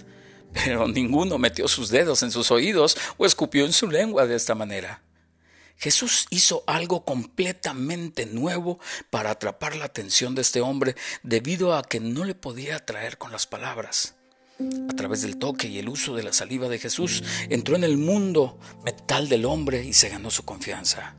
pero 0.53 0.87
ninguno 0.87 1.39
metió 1.39 1.67
sus 1.67 1.89
dedos 1.89 2.21
en 2.21 2.29
sus 2.29 2.51
oídos 2.51 2.95
o 3.17 3.25
escupió 3.25 3.65
en 3.65 3.73
su 3.73 3.87
lengua 3.89 4.27
de 4.27 4.35
esta 4.35 4.53
manera. 4.53 5.01
Jesús 5.79 6.27
hizo 6.29 6.63
algo 6.67 7.05
completamente 7.05 8.25
nuevo 8.25 8.79
para 9.09 9.31
atrapar 9.31 9.77
la 9.77 9.85
atención 9.85 10.35
de 10.35 10.41
este 10.41 10.59
hombre 10.59 10.95
debido 11.23 11.75
a 11.75 11.83
que 11.83 12.01
no 12.01 12.25
le 12.25 12.35
podía 12.35 12.75
atraer 12.75 13.17
con 13.17 13.31
las 13.31 13.47
palabras. 13.47 14.15
A 14.89 14.93
través 14.93 15.21
del 15.21 15.37
toque 15.37 15.69
y 15.69 15.79
el 15.79 15.87
uso 15.87 16.15
de 16.15 16.23
la 16.23 16.33
saliva 16.33 16.67
de 16.67 16.79
Jesús 16.79 17.23
entró 17.47 17.77
en 17.77 17.85
el 17.85 17.97
mundo 17.97 18.59
metal 18.83 19.29
del 19.29 19.45
hombre 19.45 19.85
y 19.85 19.93
se 19.93 20.09
ganó 20.09 20.29
su 20.29 20.43
confianza. 20.43 21.15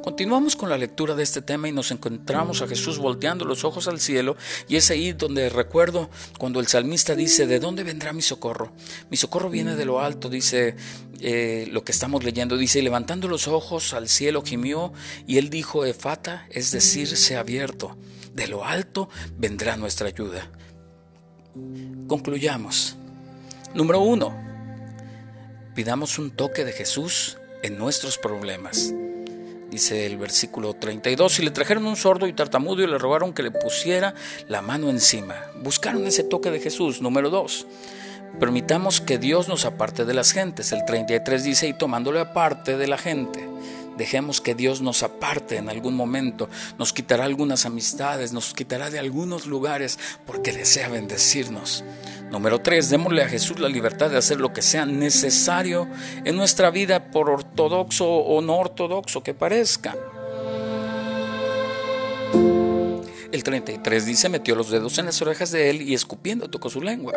Continuamos 0.00 0.56
con 0.56 0.70
la 0.70 0.78
lectura 0.78 1.14
de 1.14 1.22
este 1.22 1.42
tema 1.42 1.68
y 1.68 1.72
nos 1.72 1.90
encontramos 1.90 2.62
a 2.62 2.66
Jesús 2.66 2.98
volteando 2.98 3.44
los 3.44 3.62
ojos 3.62 3.88
al 3.88 4.00
cielo 4.00 4.36
y 4.66 4.76
es 4.76 4.90
ahí 4.90 5.12
donde 5.12 5.50
recuerdo 5.50 6.08
cuando 6.38 6.60
el 6.60 6.66
salmista 6.66 7.14
dice, 7.14 7.46
¿de 7.46 7.60
dónde 7.60 7.82
vendrá 7.82 8.14
mi 8.14 8.22
socorro? 8.22 8.72
Mi 9.10 9.18
socorro 9.18 9.50
viene 9.50 9.76
de 9.76 9.84
lo 9.84 10.00
alto, 10.00 10.30
dice 10.30 10.76
eh, 11.20 11.68
lo 11.70 11.84
que 11.84 11.92
estamos 11.92 12.24
leyendo, 12.24 12.56
dice, 12.56 12.78
y 12.78 12.82
levantando 12.82 13.28
los 13.28 13.48
ojos 13.48 13.92
al 13.92 14.08
cielo 14.08 14.42
gimió 14.42 14.94
y 15.26 15.36
él 15.36 15.50
dijo, 15.50 15.84
Efata, 15.84 16.46
es 16.50 16.70
decir, 16.70 17.08
se 17.08 17.36
abierto, 17.36 17.98
de 18.32 18.48
lo 18.48 18.64
alto 18.64 19.10
vendrá 19.36 19.76
nuestra 19.76 20.08
ayuda. 20.08 20.50
Concluyamos. 22.06 22.96
Número 23.74 24.00
uno, 24.00 24.34
pidamos 25.74 26.18
un 26.18 26.30
toque 26.30 26.64
de 26.64 26.72
Jesús 26.72 27.36
en 27.62 27.76
nuestros 27.76 28.16
problemas 28.16 28.94
dice 29.72 30.04
el 30.04 30.18
versículo 30.18 30.74
32, 30.74 31.38
y 31.38 31.44
le 31.44 31.50
trajeron 31.50 31.86
un 31.86 31.96
sordo 31.96 32.26
y 32.26 32.34
tartamudo 32.34 32.82
y 32.82 32.86
le 32.86 32.98
rogaron 32.98 33.32
que 33.32 33.42
le 33.42 33.50
pusiera 33.50 34.14
la 34.46 34.60
mano 34.60 34.90
encima. 34.90 35.46
Buscaron 35.62 36.06
ese 36.06 36.24
toque 36.24 36.50
de 36.50 36.60
Jesús. 36.60 37.00
Número 37.00 37.30
2. 37.30 37.66
Permitamos 38.38 39.00
que 39.00 39.16
Dios 39.16 39.48
nos 39.48 39.64
aparte 39.64 40.04
de 40.04 40.12
las 40.12 40.32
gentes. 40.32 40.72
El 40.72 40.84
33 40.84 41.42
dice, 41.42 41.68
y 41.68 41.72
tomándole 41.72 42.20
aparte 42.20 42.76
de 42.76 42.86
la 42.86 42.98
gente. 42.98 43.51
Dejemos 43.96 44.40
que 44.40 44.54
Dios 44.54 44.80
nos 44.80 45.02
aparte 45.02 45.56
en 45.56 45.68
algún 45.68 45.94
momento, 45.94 46.48
nos 46.78 46.92
quitará 46.92 47.24
algunas 47.24 47.66
amistades, 47.66 48.32
nos 48.32 48.54
quitará 48.54 48.90
de 48.90 48.98
algunos 48.98 49.46
lugares 49.46 49.98
porque 50.26 50.52
desea 50.52 50.88
bendecirnos. 50.88 51.84
Número 52.30 52.60
3. 52.60 52.88
Démosle 52.88 53.22
a 53.22 53.28
Jesús 53.28 53.58
la 53.58 53.68
libertad 53.68 54.10
de 54.10 54.16
hacer 54.16 54.40
lo 54.40 54.52
que 54.52 54.62
sea 54.62 54.86
necesario 54.86 55.86
en 56.24 56.36
nuestra 56.36 56.70
vida, 56.70 57.10
por 57.10 57.28
ortodoxo 57.28 58.06
o 58.06 58.40
no 58.40 58.56
ortodoxo 58.56 59.22
que 59.22 59.34
parezca. 59.34 59.94
El 63.32 63.42
33 63.42 64.06
dice, 64.06 64.28
metió 64.28 64.54
los 64.54 64.70
dedos 64.70 64.98
en 64.98 65.06
las 65.06 65.20
orejas 65.22 65.50
de 65.50 65.70
él 65.70 65.82
y 65.82 65.94
escupiendo 65.94 66.48
tocó 66.48 66.70
su 66.70 66.80
lengua. 66.80 67.14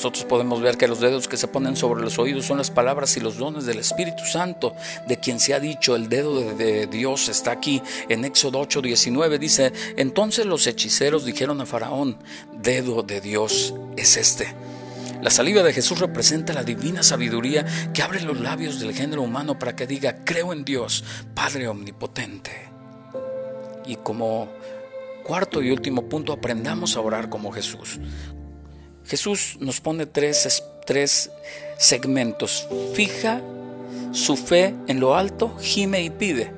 Nosotros 0.00 0.24
podemos 0.24 0.62
ver 0.62 0.78
que 0.78 0.88
los 0.88 1.00
dedos 1.00 1.28
que 1.28 1.36
se 1.36 1.46
ponen 1.46 1.76
sobre 1.76 2.00
los 2.00 2.18
oídos 2.18 2.46
son 2.46 2.56
las 2.56 2.70
palabras 2.70 3.18
y 3.18 3.20
los 3.20 3.36
dones 3.36 3.66
del 3.66 3.78
Espíritu 3.78 4.24
Santo, 4.24 4.74
de 5.06 5.18
quien 5.18 5.38
se 5.38 5.52
ha 5.52 5.60
dicho, 5.60 5.94
el 5.94 6.08
dedo 6.08 6.54
de, 6.54 6.86
Dios 6.86 7.28
está 7.28 7.50
aquí. 7.50 7.82
En 8.08 8.24
Éxodo 8.24 8.60
8, 8.60 8.80
19 8.80 9.38
dice, 9.38 9.74
entonces 9.98 10.46
los 10.46 10.66
hechiceros 10.66 11.26
dijeron 11.26 11.60
a 11.60 11.66
Faraón, 11.66 12.16
dedo 12.62 13.02
de 13.02 13.20
Dios 13.20 13.74
es 13.98 14.16
este. 14.16 14.54
La 15.20 15.28
saliva 15.28 15.62
de 15.62 15.74
Jesús 15.74 15.98
representa 15.98 16.54
la 16.54 16.64
divina 16.64 17.02
sabiduría 17.02 17.66
que 17.92 18.00
abre 18.02 18.22
los 18.22 18.40
labios 18.40 18.80
del 18.80 18.94
género 18.94 19.20
humano 19.20 19.58
para 19.58 19.76
que 19.76 19.86
diga, 19.86 20.24
creo 20.24 20.54
en 20.54 20.64
Dios, 20.64 21.04
Padre 21.34 21.68
Omnipotente. 21.68 22.70
Y 23.84 23.96
como 23.96 24.48
cuarto 25.24 25.60
y 25.60 25.70
último 25.70 26.08
punto, 26.08 26.32
aprendamos 26.32 26.96
a 26.96 27.02
orar 27.02 27.28
como 27.28 27.52
Jesús. 27.52 28.00
Jesús 29.10 29.56
nos 29.58 29.80
pone 29.80 30.06
tres, 30.06 30.62
tres 30.86 31.32
segmentos. 31.76 32.68
Fija 32.94 33.42
su 34.12 34.36
fe 34.36 34.72
en 34.86 35.00
lo 35.00 35.16
alto, 35.16 35.56
gime 35.60 36.00
y 36.00 36.10
pide. 36.10 36.52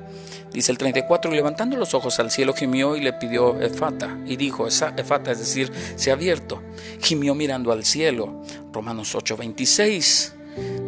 Dice 0.53 0.71
el 0.71 0.77
34, 0.77 1.31
levantando 1.31 1.75
los 1.77 1.95
ojos 1.95 2.19
al 2.19 2.29
cielo, 2.29 2.53
gimió 2.53 2.95
y 2.95 3.01
le 3.01 3.13
pidió 3.13 3.59
Efata, 3.59 4.19
y 4.27 4.35
dijo, 4.35 4.67
Efata, 4.67 5.31
es 5.31 5.39
decir, 5.39 5.71
se 5.95 6.11
ha 6.11 6.13
abierto. 6.13 6.61
Gimió 7.01 7.33
mirando 7.33 7.71
al 7.71 7.85
cielo. 7.85 8.43
Romanos 8.71 9.15
8:26 9.15 10.33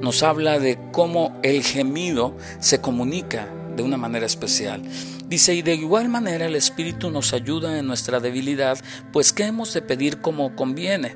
nos 0.02 0.22
habla 0.22 0.60
de 0.60 0.78
cómo 0.92 1.36
el 1.42 1.64
gemido 1.64 2.38
se 2.60 2.80
comunica 2.80 3.50
de 3.76 3.82
una 3.82 3.98
manera 3.98 4.28
especial. 4.28 4.84
Dice, 5.28 5.56
y 5.56 5.64
de 5.64 5.74
igual 5.74 6.10
manera 6.10 6.46
el 6.46 6.56
Espíritu 6.56 7.10
nos 7.10 7.34
ayuda 7.34 7.80
en 7.80 7.88
nuestra 7.88 8.20
debilidad, 8.20 8.78
pues 9.12 9.34
¿qué 9.34 9.46
hemos 9.46 9.74
de 9.74 9.82
pedir 9.82 10.22
como 10.22 10.56
conviene? 10.56 11.16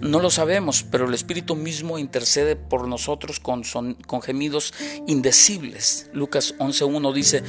No 0.00 0.20
lo 0.20 0.30
sabemos, 0.30 0.84
pero 0.90 1.06
el 1.06 1.14
Espíritu 1.14 1.54
mismo 1.54 1.98
intercede 1.98 2.56
por 2.56 2.88
nosotros 2.88 3.40
con, 3.40 3.62
gemidos 4.22 4.74
indecibles. 5.06 6.10
Lucas 6.12 6.54
11.1 6.58 7.12
dice, 7.12 7.42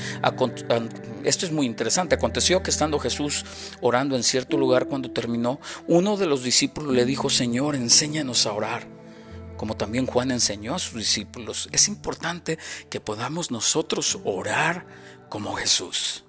esto 1.24 1.46
es 1.46 1.52
muy 1.52 1.66
interesante, 1.66 2.16
aconteció 2.16 2.62
que 2.62 2.70
estando 2.70 3.00
Jesús 3.00 3.46
orando 3.82 4.16
en 4.16 4.24
cierto 4.24 4.58
lugar 4.58 4.88
cuando 4.88 5.12
terminó, 5.12 5.60
uno 5.88 6.18
de 6.18 6.28
los 6.28 6.44
discípulos 6.44 6.94
le 6.94 7.06
dijo, 7.06 7.30
Señor, 7.30 7.76
enséñanos 7.76 8.46
a 8.46 8.54
orar 8.54 8.96
como 9.58 9.78
también 9.78 10.06
Juan 10.06 10.32
enseñó 10.32 10.76
a 10.76 10.80
sus 10.80 10.96
discípulos, 10.96 11.70
es 11.72 11.88
importante 11.88 12.60
que 12.90 13.00
podamos 13.00 13.52
nosotros 13.52 14.20
orar 14.26 14.86
como 15.30 15.54
Jesús. 15.54 16.26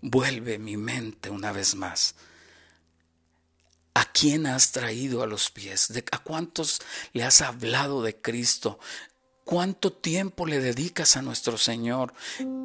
Vuelve 0.00 0.58
mi 0.58 0.78
mente 0.78 1.28
una 1.28 1.52
vez 1.52 1.74
más 1.74 2.14
¿A 3.96 4.04
quién 4.04 4.46
has 4.46 4.72
traído 4.72 5.22
a 5.22 5.26
los 5.26 5.50
pies? 5.50 5.90
¿A 6.12 6.18
cuántos 6.18 6.82
le 7.14 7.24
has 7.24 7.40
hablado 7.40 8.02
de 8.02 8.14
Cristo? 8.14 8.78
¿Cuánto 9.42 9.90
tiempo 9.90 10.44
le 10.44 10.60
dedicas 10.60 11.16
a 11.16 11.22
nuestro 11.22 11.56
Señor? 11.56 12.12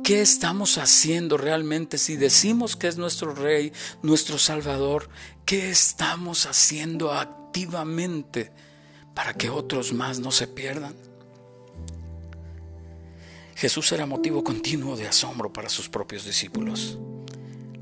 ¿Qué 0.04 0.20
estamos 0.20 0.78
haciendo 0.78 1.38
realmente 1.38 1.98
si 1.98 2.18
decimos 2.18 2.76
que 2.76 2.90
es 2.90 2.98
nuestro 2.98 3.34
Rey, 3.34 3.72
nuestro 4.02 4.38
Salvador? 4.38 5.08
¿Qué 5.46 5.70
estamos 5.70 6.48
haciendo 6.48 7.14
activamente 7.14 8.52
para 9.16 9.34
que 9.34 9.50
otros 9.50 9.94
más 9.94 10.20
no 10.20 10.34
se 10.34 10.48
pierdan? 10.48 10.98
Jesús 13.56 13.90
era 13.94 14.06
motivo 14.06 14.44
continuo 14.44 14.98
de 14.98 15.08
asombro 15.08 15.54
para 15.54 15.70
sus 15.70 15.88
propios 15.88 16.26
discípulos. 16.26 16.98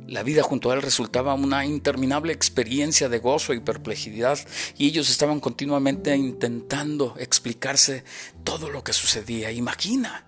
La 0.10 0.24
vida 0.24 0.42
junto 0.42 0.72
a 0.72 0.74
él 0.74 0.82
resultaba 0.82 1.36
una 1.36 1.66
interminable 1.66 2.34
experiencia 2.34 3.10
de 3.10 3.20
gozo 3.20 3.54
y 3.54 3.60
perplejidad 3.60 4.40
y 4.76 4.88
ellos 4.88 5.08
estaban 5.08 5.40
continuamente 5.40 6.16
intentando 6.16 7.14
explicarse 7.20 8.04
todo 8.44 8.72
lo 8.72 8.84
que 8.84 8.92
sucedía. 8.92 9.52
Imagina 9.52 10.26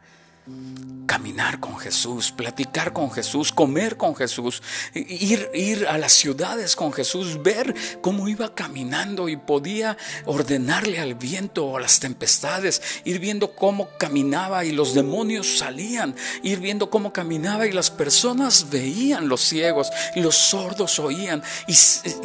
caminar 1.05 1.59
con 1.59 1.77
Jesús, 1.77 2.31
platicar 2.31 2.93
con 2.93 3.11
Jesús, 3.11 3.51
comer 3.51 3.97
con 3.97 4.15
Jesús, 4.15 4.63
ir, 4.93 5.49
ir 5.53 5.87
a 5.87 5.97
las 5.97 6.13
ciudades 6.13 6.75
con 6.75 6.93
Jesús, 6.93 7.43
ver 7.43 7.75
cómo 8.01 8.27
iba 8.27 8.55
caminando 8.55 9.29
y 9.29 9.35
podía 9.35 9.97
ordenarle 10.25 10.99
al 10.99 11.15
viento 11.15 11.65
o 11.65 11.77
a 11.77 11.81
las 11.81 11.99
tempestades, 11.99 12.81
ir 13.03 13.19
viendo 13.19 13.55
cómo 13.55 13.89
caminaba 13.97 14.63
y 14.65 14.71
los 14.71 14.93
demonios 14.93 15.57
salían, 15.57 16.15
ir 16.43 16.59
viendo 16.59 16.89
cómo 16.89 17.11
caminaba 17.13 17.67
y 17.67 17.71
las 17.71 17.91
personas 17.91 18.69
veían 18.69 19.27
los 19.27 19.41
ciegos 19.41 19.91
y 20.15 20.21
los 20.21 20.35
sordos 20.35 20.97
oían. 20.99 21.43
Y 21.67 21.75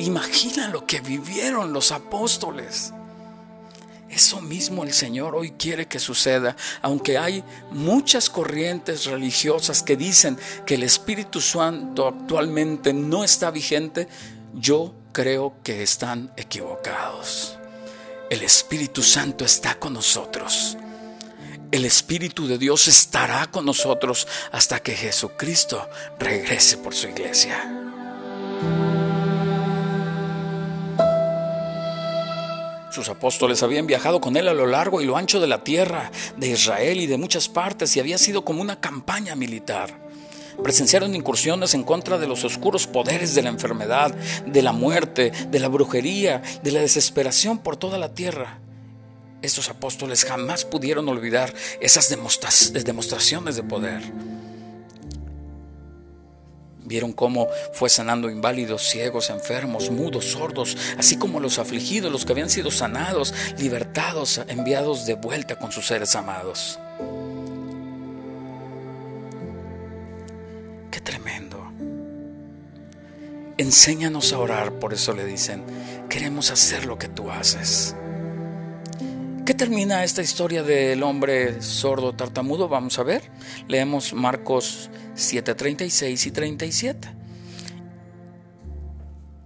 imagina 0.02 0.68
lo 0.68 0.86
que 0.86 1.00
vivieron 1.00 1.72
los 1.72 1.92
apóstoles. 1.92 2.92
Eso 4.16 4.40
mismo 4.40 4.82
el 4.82 4.94
Señor 4.94 5.36
hoy 5.36 5.50
quiere 5.58 5.88
que 5.88 5.98
suceda, 5.98 6.56
aunque 6.80 7.18
hay 7.18 7.44
muchas 7.70 8.30
corrientes 8.30 9.04
religiosas 9.04 9.82
que 9.82 9.94
dicen 9.94 10.38
que 10.64 10.76
el 10.76 10.84
Espíritu 10.84 11.42
Santo 11.42 12.08
actualmente 12.08 12.94
no 12.94 13.24
está 13.24 13.50
vigente, 13.50 14.08
yo 14.54 14.94
creo 15.12 15.56
que 15.62 15.82
están 15.82 16.32
equivocados. 16.38 17.58
El 18.30 18.42
Espíritu 18.42 19.02
Santo 19.02 19.44
está 19.44 19.78
con 19.78 19.92
nosotros. 19.92 20.78
El 21.70 21.84
Espíritu 21.84 22.46
de 22.46 22.56
Dios 22.56 22.88
estará 22.88 23.50
con 23.50 23.66
nosotros 23.66 24.26
hasta 24.50 24.80
que 24.80 24.94
Jesucristo 24.94 25.90
regrese 26.18 26.78
por 26.78 26.94
su 26.94 27.06
iglesia. 27.08 27.85
Sus 32.96 33.10
apóstoles 33.10 33.62
habían 33.62 33.86
viajado 33.86 34.22
con 34.22 34.38
él 34.38 34.48
a 34.48 34.54
lo 34.54 34.66
largo 34.66 35.02
y 35.02 35.04
lo 35.04 35.18
ancho 35.18 35.38
de 35.38 35.46
la 35.46 35.62
tierra, 35.62 36.10
de 36.38 36.48
Israel 36.48 36.98
y 36.98 37.06
de 37.06 37.18
muchas 37.18 37.46
partes, 37.46 37.94
y 37.94 38.00
había 38.00 38.16
sido 38.16 38.42
como 38.42 38.62
una 38.62 38.80
campaña 38.80 39.36
militar. 39.36 40.08
Presenciaron 40.62 41.14
incursiones 41.14 41.74
en 41.74 41.82
contra 41.82 42.16
de 42.16 42.26
los 42.26 42.42
oscuros 42.44 42.86
poderes 42.86 43.34
de 43.34 43.42
la 43.42 43.50
enfermedad, 43.50 44.14
de 44.46 44.62
la 44.62 44.72
muerte, 44.72 45.30
de 45.30 45.60
la 45.60 45.68
brujería, 45.68 46.40
de 46.62 46.72
la 46.72 46.80
desesperación 46.80 47.58
por 47.58 47.76
toda 47.76 47.98
la 47.98 48.14
tierra. 48.14 48.60
Estos 49.42 49.68
apóstoles 49.68 50.24
jamás 50.24 50.64
pudieron 50.64 51.06
olvidar 51.10 51.52
esas 51.82 52.08
demostraciones 52.08 53.56
de 53.56 53.62
poder. 53.62 54.04
Vieron 56.86 57.12
cómo 57.12 57.48
fue 57.72 57.88
sanando 57.88 58.30
inválidos, 58.30 58.88
ciegos, 58.88 59.30
enfermos, 59.30 59.90
mudos, 59.90 60.24
sordos, 60.26 60.76
así 60.96 61.16
como 61.16 61.40
los 61.40 61.58
afligidos, 61.58 62.12
los 62.12 62.24
que 62.24 62.32
habían 62.32 62.48
sido 62.48 62.70
sanados, 62.70 63.34
libertados, 63.58 64.40
enviados 64.48 65.04
de 65.04 65.14
vuelta 65.14 65.58
con 65.58 65.72
sus 65.72 65.86
seres 65.86 66.14
amados. 66.14 66.78
Qué 70.92 71.00
tremendo. 71.00 71.72
Enséñanos 73.58 74.32
a 74.32 74.38
orar, 74.38 74.72
por 74.74 74.94
eso 74.94 75.12
le 75.12 75.24
dicen, 75.24 75.64
queremos 76.08 76.50
hacer 76.52 76.86
lo 76.86 76.98
que 76.98 77.08
tú 77.08 77.30
haces. 77.30 77.96
¿Qué 79.46 79.54
termina 79.54 80.02
esta 80.02 80.22
historia 80.22 80.64
del 80.64 81.04
hombre 81.04 81.62
sordo 81.62 82.12
tartamudo? 82.12 82.68
Vamos 82.68 82.98
a 82.98 83.04
ver. 83.04 83.30
Leemos 83.68 84.12
Marcos 84.12 84.90
7:36 85.14 86.26
y 86.26 86.30
37. 86.32 87.08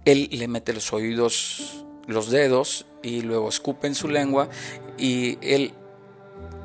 Él 0.05 0.27
le 0.31 0.47
mete 0.47 0.73
los 0.73 0.91
oídos, 0.91 1.85
los 2.07 2.31
dedos 2.31 2.87
y 3.03 3.21
luego 3.21 3.47
escupe 3.47 3.85
en 3.85 3.93
su 3.93 4.07
lengua 4.07 4.49
y 4.97 5.37
él 5.39 5.71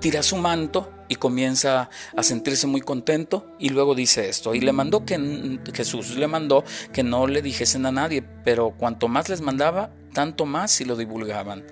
tira 0.01 0.23
su 0.23 0.39
manto 0.39 0.91
y 1.09 1.17
comienza 1.17 1.91
a 2.17 2.23
sentirse 2.23 2.67
muy 2.67 2.81
contento 2.81 3.47
y 3.59 3.69
luego 3.69 3.95
dice 3.95 4.31
esto 4.31 4.55
y 4.55 4.61
le 4.61 4.73
mandó 4.73 5.05
que 5.05 5.61
Jesús 5.75 6.17
le 6.17 6.27
mandó 6.27 6.65
que 6.91 7.03
no 7.03 7.27
le 7.27 7.43
dijesen 7.43 7.85
a 7.85 7.93
nadie 7.93 8.23
pero 8.45 8.71
cuanto 8.71 9.09
más 9.09 9.29
les 9.29 9.43
mandaba 9.43 9.91
tanto 10.17 10.47
más 10.47 10.73
si 10.73 10.87
lo 10.87 10.97
divulgaban. 10.97 11.67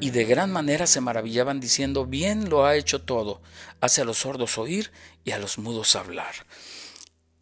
Y 0.00 0.10
de 0.10 0.24
gran 0.24 0.50
manera 0.50 0.88
se 0.88 1.00
maravillaban 1.00 1.60
diciendo, 1.60 2.04
bien 2.04 2.50
lo 2.50 2.66
ha 2.66 2.74
hecho 2.74 3.02
todo, 3.02 3.40
hace 3.80 4.00
a 4.00 4.04
los 4.04 4.18
sordos 4.18 4.58
oír 4.58 4.90
y 5.22 5.30
a 5.30 5.38
los 5.38 5.56
mudos 5.56 5.94
hablar. 5.94 6.34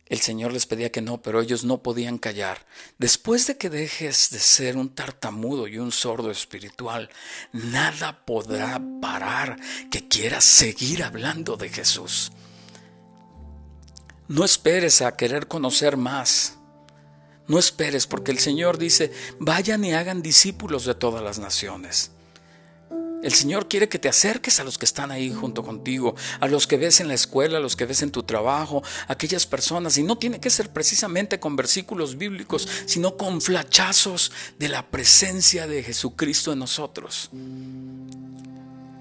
El 0.04 0.20
Señor 0.20 0.52
les 0.52 0.66
pedía 0.66 0.92
que 0.92 1.00
no, 1.00 1.22
pero 1.22 1.40
ellos 1.40 1.64
no 1.64 1.82
podían 1.82 2.18
callar. 2.18 2.66
Después 2.98 3.46
de 3.46 3.56
que 3.56 3.70
dejes 3.70 4.28
de 4.28 4.38
ser 4.38 4.76
un 4.76 4.94
tartamudo 4.94 5.66
y 5.66 5.78
un 5.78 5.92
sordo 5.92 6.30
espiritual, 6.30 7.08
nada 7.52 8.26
podrá 8.26 8.82
parar 9.00 9.56
que 9.90 10.08
quieras 10.08 10.44
seguir 10.44 11.04
hablando 11.04 11.56
de 11.56 11.70
Jesús. 11.70 12.32
No 14.28 14.44
esperes 14.44 15.00
a 15.00 15.16
querer 15.16 15.48
conocer 15.48 15.96
más. 15.96 16.58
No 17.46 17.58
esperes, 17.58 18.06
porque 18.06 18.30
el 18.30 18.38
Señor 18.38 18.78
dice, 18.78 19.12
vayan 19.38 19.84
y 19.84 19.92
hagan 19.92 20.22
discípulos 20.22 20.84
de 20.84 20.94
todas 20.94 21.22
las 21.22 21.38
naciones. 21.38 22.10
El 23.22 23.32
Señor 23.32 23.68
quiere 23.68 23.88
que 23.88 23.98
te 23.98 24.10
acerques 24.10 24.60
a 24.60 24.64
los 24.64 24.76
que 24.76 24.84
están 24.84 25.10
ahí 25.10 25.32
junto 25.32 25.62
contigo, 25.62 26.14
a 26.40 26.46
los 26.46 26.66
que 26.66 26.76
ves 26.76 27.00
en 27.00 27.08
la 27.08 27.14
escuela, 27.14 27.56
a 27.56 27.60
los 27.60 27.74
que 27.74 27.86
ves 27.86 28.02
en 28.02 28.10
tu 28.10 28.22
trabajo, 28.22 28.82
a 29.08 29.14
aquellas 29.14 29.46
personas. 29.46 29.96
Y 29.96 30.02
no 30.02 30.18
tiene 30.18 30.40
que 30.40 30.50
ser 30.50 30.70
precisamente 30.70 31.40
con 31.40 31.56
versículos 31.56 32.18
bíblicos, 32.18 32.68
sino 32.84 33.16
con 33.16 33.40
flachazos 33.40 34.30
de 34.58 34.68
la 34.68 34.90
presencia 34.90 35.66
de 35.66 35.82
Jesucristo 35.82 36.52
en 36.52 36.58
nosotros. 36.58 37.30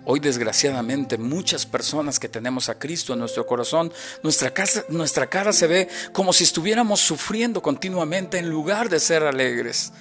Hoy 0.05 0.19
desgraciadamente 0.19 1.17
muchas 1.17 1.65
personas 1.65 2.19
que 2.19 2.27
tenemos 2.27 2.67
a 2.67 2.77
Cristo 2.77 3.13
en 3.13 3.19
nuestro 3.19 3.45
corazón, 3.45 3.93
nuestra, 4.21 4.53
nuestra 4.89 5.27
cara 5.27 5.53
se 5.53 5.67
ve 5.67 5.87
como 6.11 6.33
si 6.33 6.43
estuviéramos 6.43 6.99
sufriendo 6.99 7.61
continuamente 7.61 8.37
en 8.37 8.49
lugar 8.49 8.89
de 8.89 8.99
ser 8.99 9.23
alegres. 9.23 9.93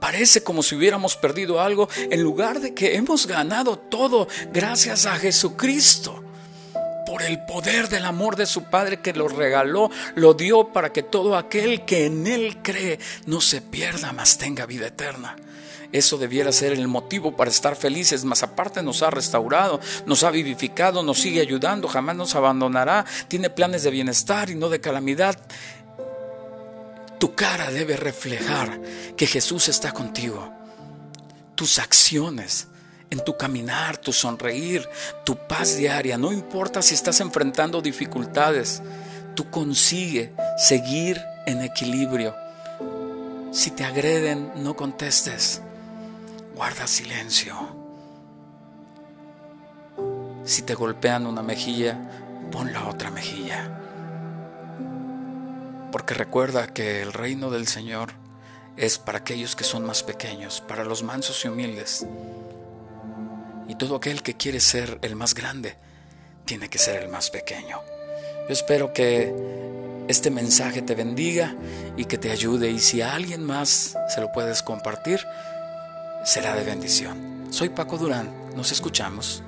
Parece 0.00 0.42
como 0.42 0.64
si 0.64 0.74
hubiéramos 0.74 1.16
perdido 1.16 1.60
algo 1.60 1.88
en 1.94 2.22
lugar 2.22 2.60
de 2.60 2.74
que 2.74 2.96
hemos 2.96 3.28
ganado 3.28 3.78
todo 3.78 4.26
gracias 4.52 5.06
a 5.06 5.16
Jesucristo. 5.16 6.24
Por 7.06 7.22
el 7.22 7.44
poder 7.44 7.88
del 7.88 8.06
amor 8.06 8.34
de 8.34 8.46
su 8.46 8.64
Padre 8.64 9.00
que 9.00 9.12
lo 9.12 9.28
regaló, 9.28 9.90
lo 10.16 10.34
dio 10.34 10.72
para 10.72 10.92
que 10.92 11.02
todo 11.02 11.36
aquel 11.36 11.84
que 11.84 12.06
en 12.06 12.26
Él 12.26 12.58
cree 12.62 12.98
no 13.26 13.40
se 13.40 13.60
pierda, 13.60 14.12
mas 14.12 14.38
tenga 14.38 14.66
vida 14.66 14.88
eterna. 14.88 15.36
Eso 15.92 16.18
debiera 16.18 16.52
ser 16.52 16.72
el 16.72 16.86
motivo 16.86 17.36
para 17.36 17.50
estar 17.50 17.74
felices, 17.74 18.24
más 18.24 18.44
aparte 18.44 18.82
nos 18.82 19.02
ha 19.02 19.10
restaurado, 19.10 19.80
nos 20.06 20.22
ha 20.22 20.30
vivificado, 20.30 21.02
nos 21.02 21.20
sigue 21.20 21.40
ayudando, 21.40 21.88
jamás 21.88 22.14
nos 22.14 22.34
abandonará, 22.36 23.04
tiene 23.26 23.50
planes 23.50 23.82
de 23.82 23.90
bienestar 23.90 24.50
y 24.50 24.54
no 24.54 24.68
de 24.68 24.80
calamidad. 24.80 25.36
Tu 27.18 27.34
cara 27.34 27.70
debe 27.72 27.96
reflejar 27.96 28.80
que 29.16 29.26
Jesús 29.26 29.68
está 29.68 29.92
contigo. 29.92 30.52
Tus 31.56 31.80
acciones, 31.80 32.68
en 33.10 33.24
tu 33.24 33.36
caminar, 33.36 33.98
tu 33.98 34.12
sonreír, 34.12 34.88
tu 35.24 35.36
paz 35.48 35.76
diaria, 35.76 36.16
no 36.16 36.32
importa 36.32 36.82
si 36.82 36.94
estás 36.94 37.20
enfrentando 37.20 37.82
dificultades, 37.82 38.80
tú 39.34 39.50
consigue 39.50 40.32
seguir 40.56 41.20
en 41.46 41.62
equilibrio. 41.62 42.34
Si 43.52 43.72
te 43.72 43.84
agreden, 43.84 44.52
no 44.56 44.76
contestes, 44.76 45.60
guarda 46.60 46.86
silencio. 46.86 47.54
Si 50.44 50.60
te 50.60 50.74
golpean 50.74 51.26
una 51.26 51.42
mejilla, 51.42 51.98
pon 52.52 52.70
la 52.70 52.86
otra 52.86 53.10
mejilla. 53.10 53.66
Porque 55.90 56.12
recuerda 56.12 56.66
que 56.66 57.00
el 57.00 57.14
reino 57.14 57.48
del 57.48 57.66
Señor 57.66 58.10
es 58.76 58.98
para 58.98 59.20
aquellos 59.20 59.56
que 59.56 59.64
son 59.64 59.86
más 59.86 60.02
pequeños, 60.02 60.60
para 60.60 60.84
los 60.84 61.02
mansos 61.02 61.42
y 61.46 61.48
humildes. 61.48 62.06
Y 63.66 63.76
todo 63.76 63.96
aquel 63.96 64.22
que 64.22 64.34
quiere 64.34 64.60
ser 64.60 64.98
el 65.00 65.16
más 65.16 65.32
grande, 65.32 65.78
tiene 66.44 66.68
que 66.68 66.76
ser 66.76 67.02
el 67.02 67.08
más 67.08 67.30
pequeño. 67.30 67.80
Yo 68.46 68.52
espero 68.52 68.92
que 68.92 69.32
este 70.08 70.30
mensaje 70.30 70.82
te 70.82 70.94
bendiga 70.94 71.56
y 71.96 72.04
que 72.04 72.18
te 72.18 72.30
ayude. 72.30 72.70
Y 72.70 72.80
si 72.80 73.00
a 73.00 73.14
alguien 73.14 73.44
más 73.44 73.96
se 74.14 74.20
lo 74.20 74.30
puedes 74.30 74.62
compartir, 74.62 75.20
será 76.24 76.54
de 76.54 76.64
bendición. 76.64 77.48
Soy 77.50 77.68
Paco 77.68 77.98
Durán, 77.98 78.30
nos 78.54 78.72
escuchamos. 78.72 79.42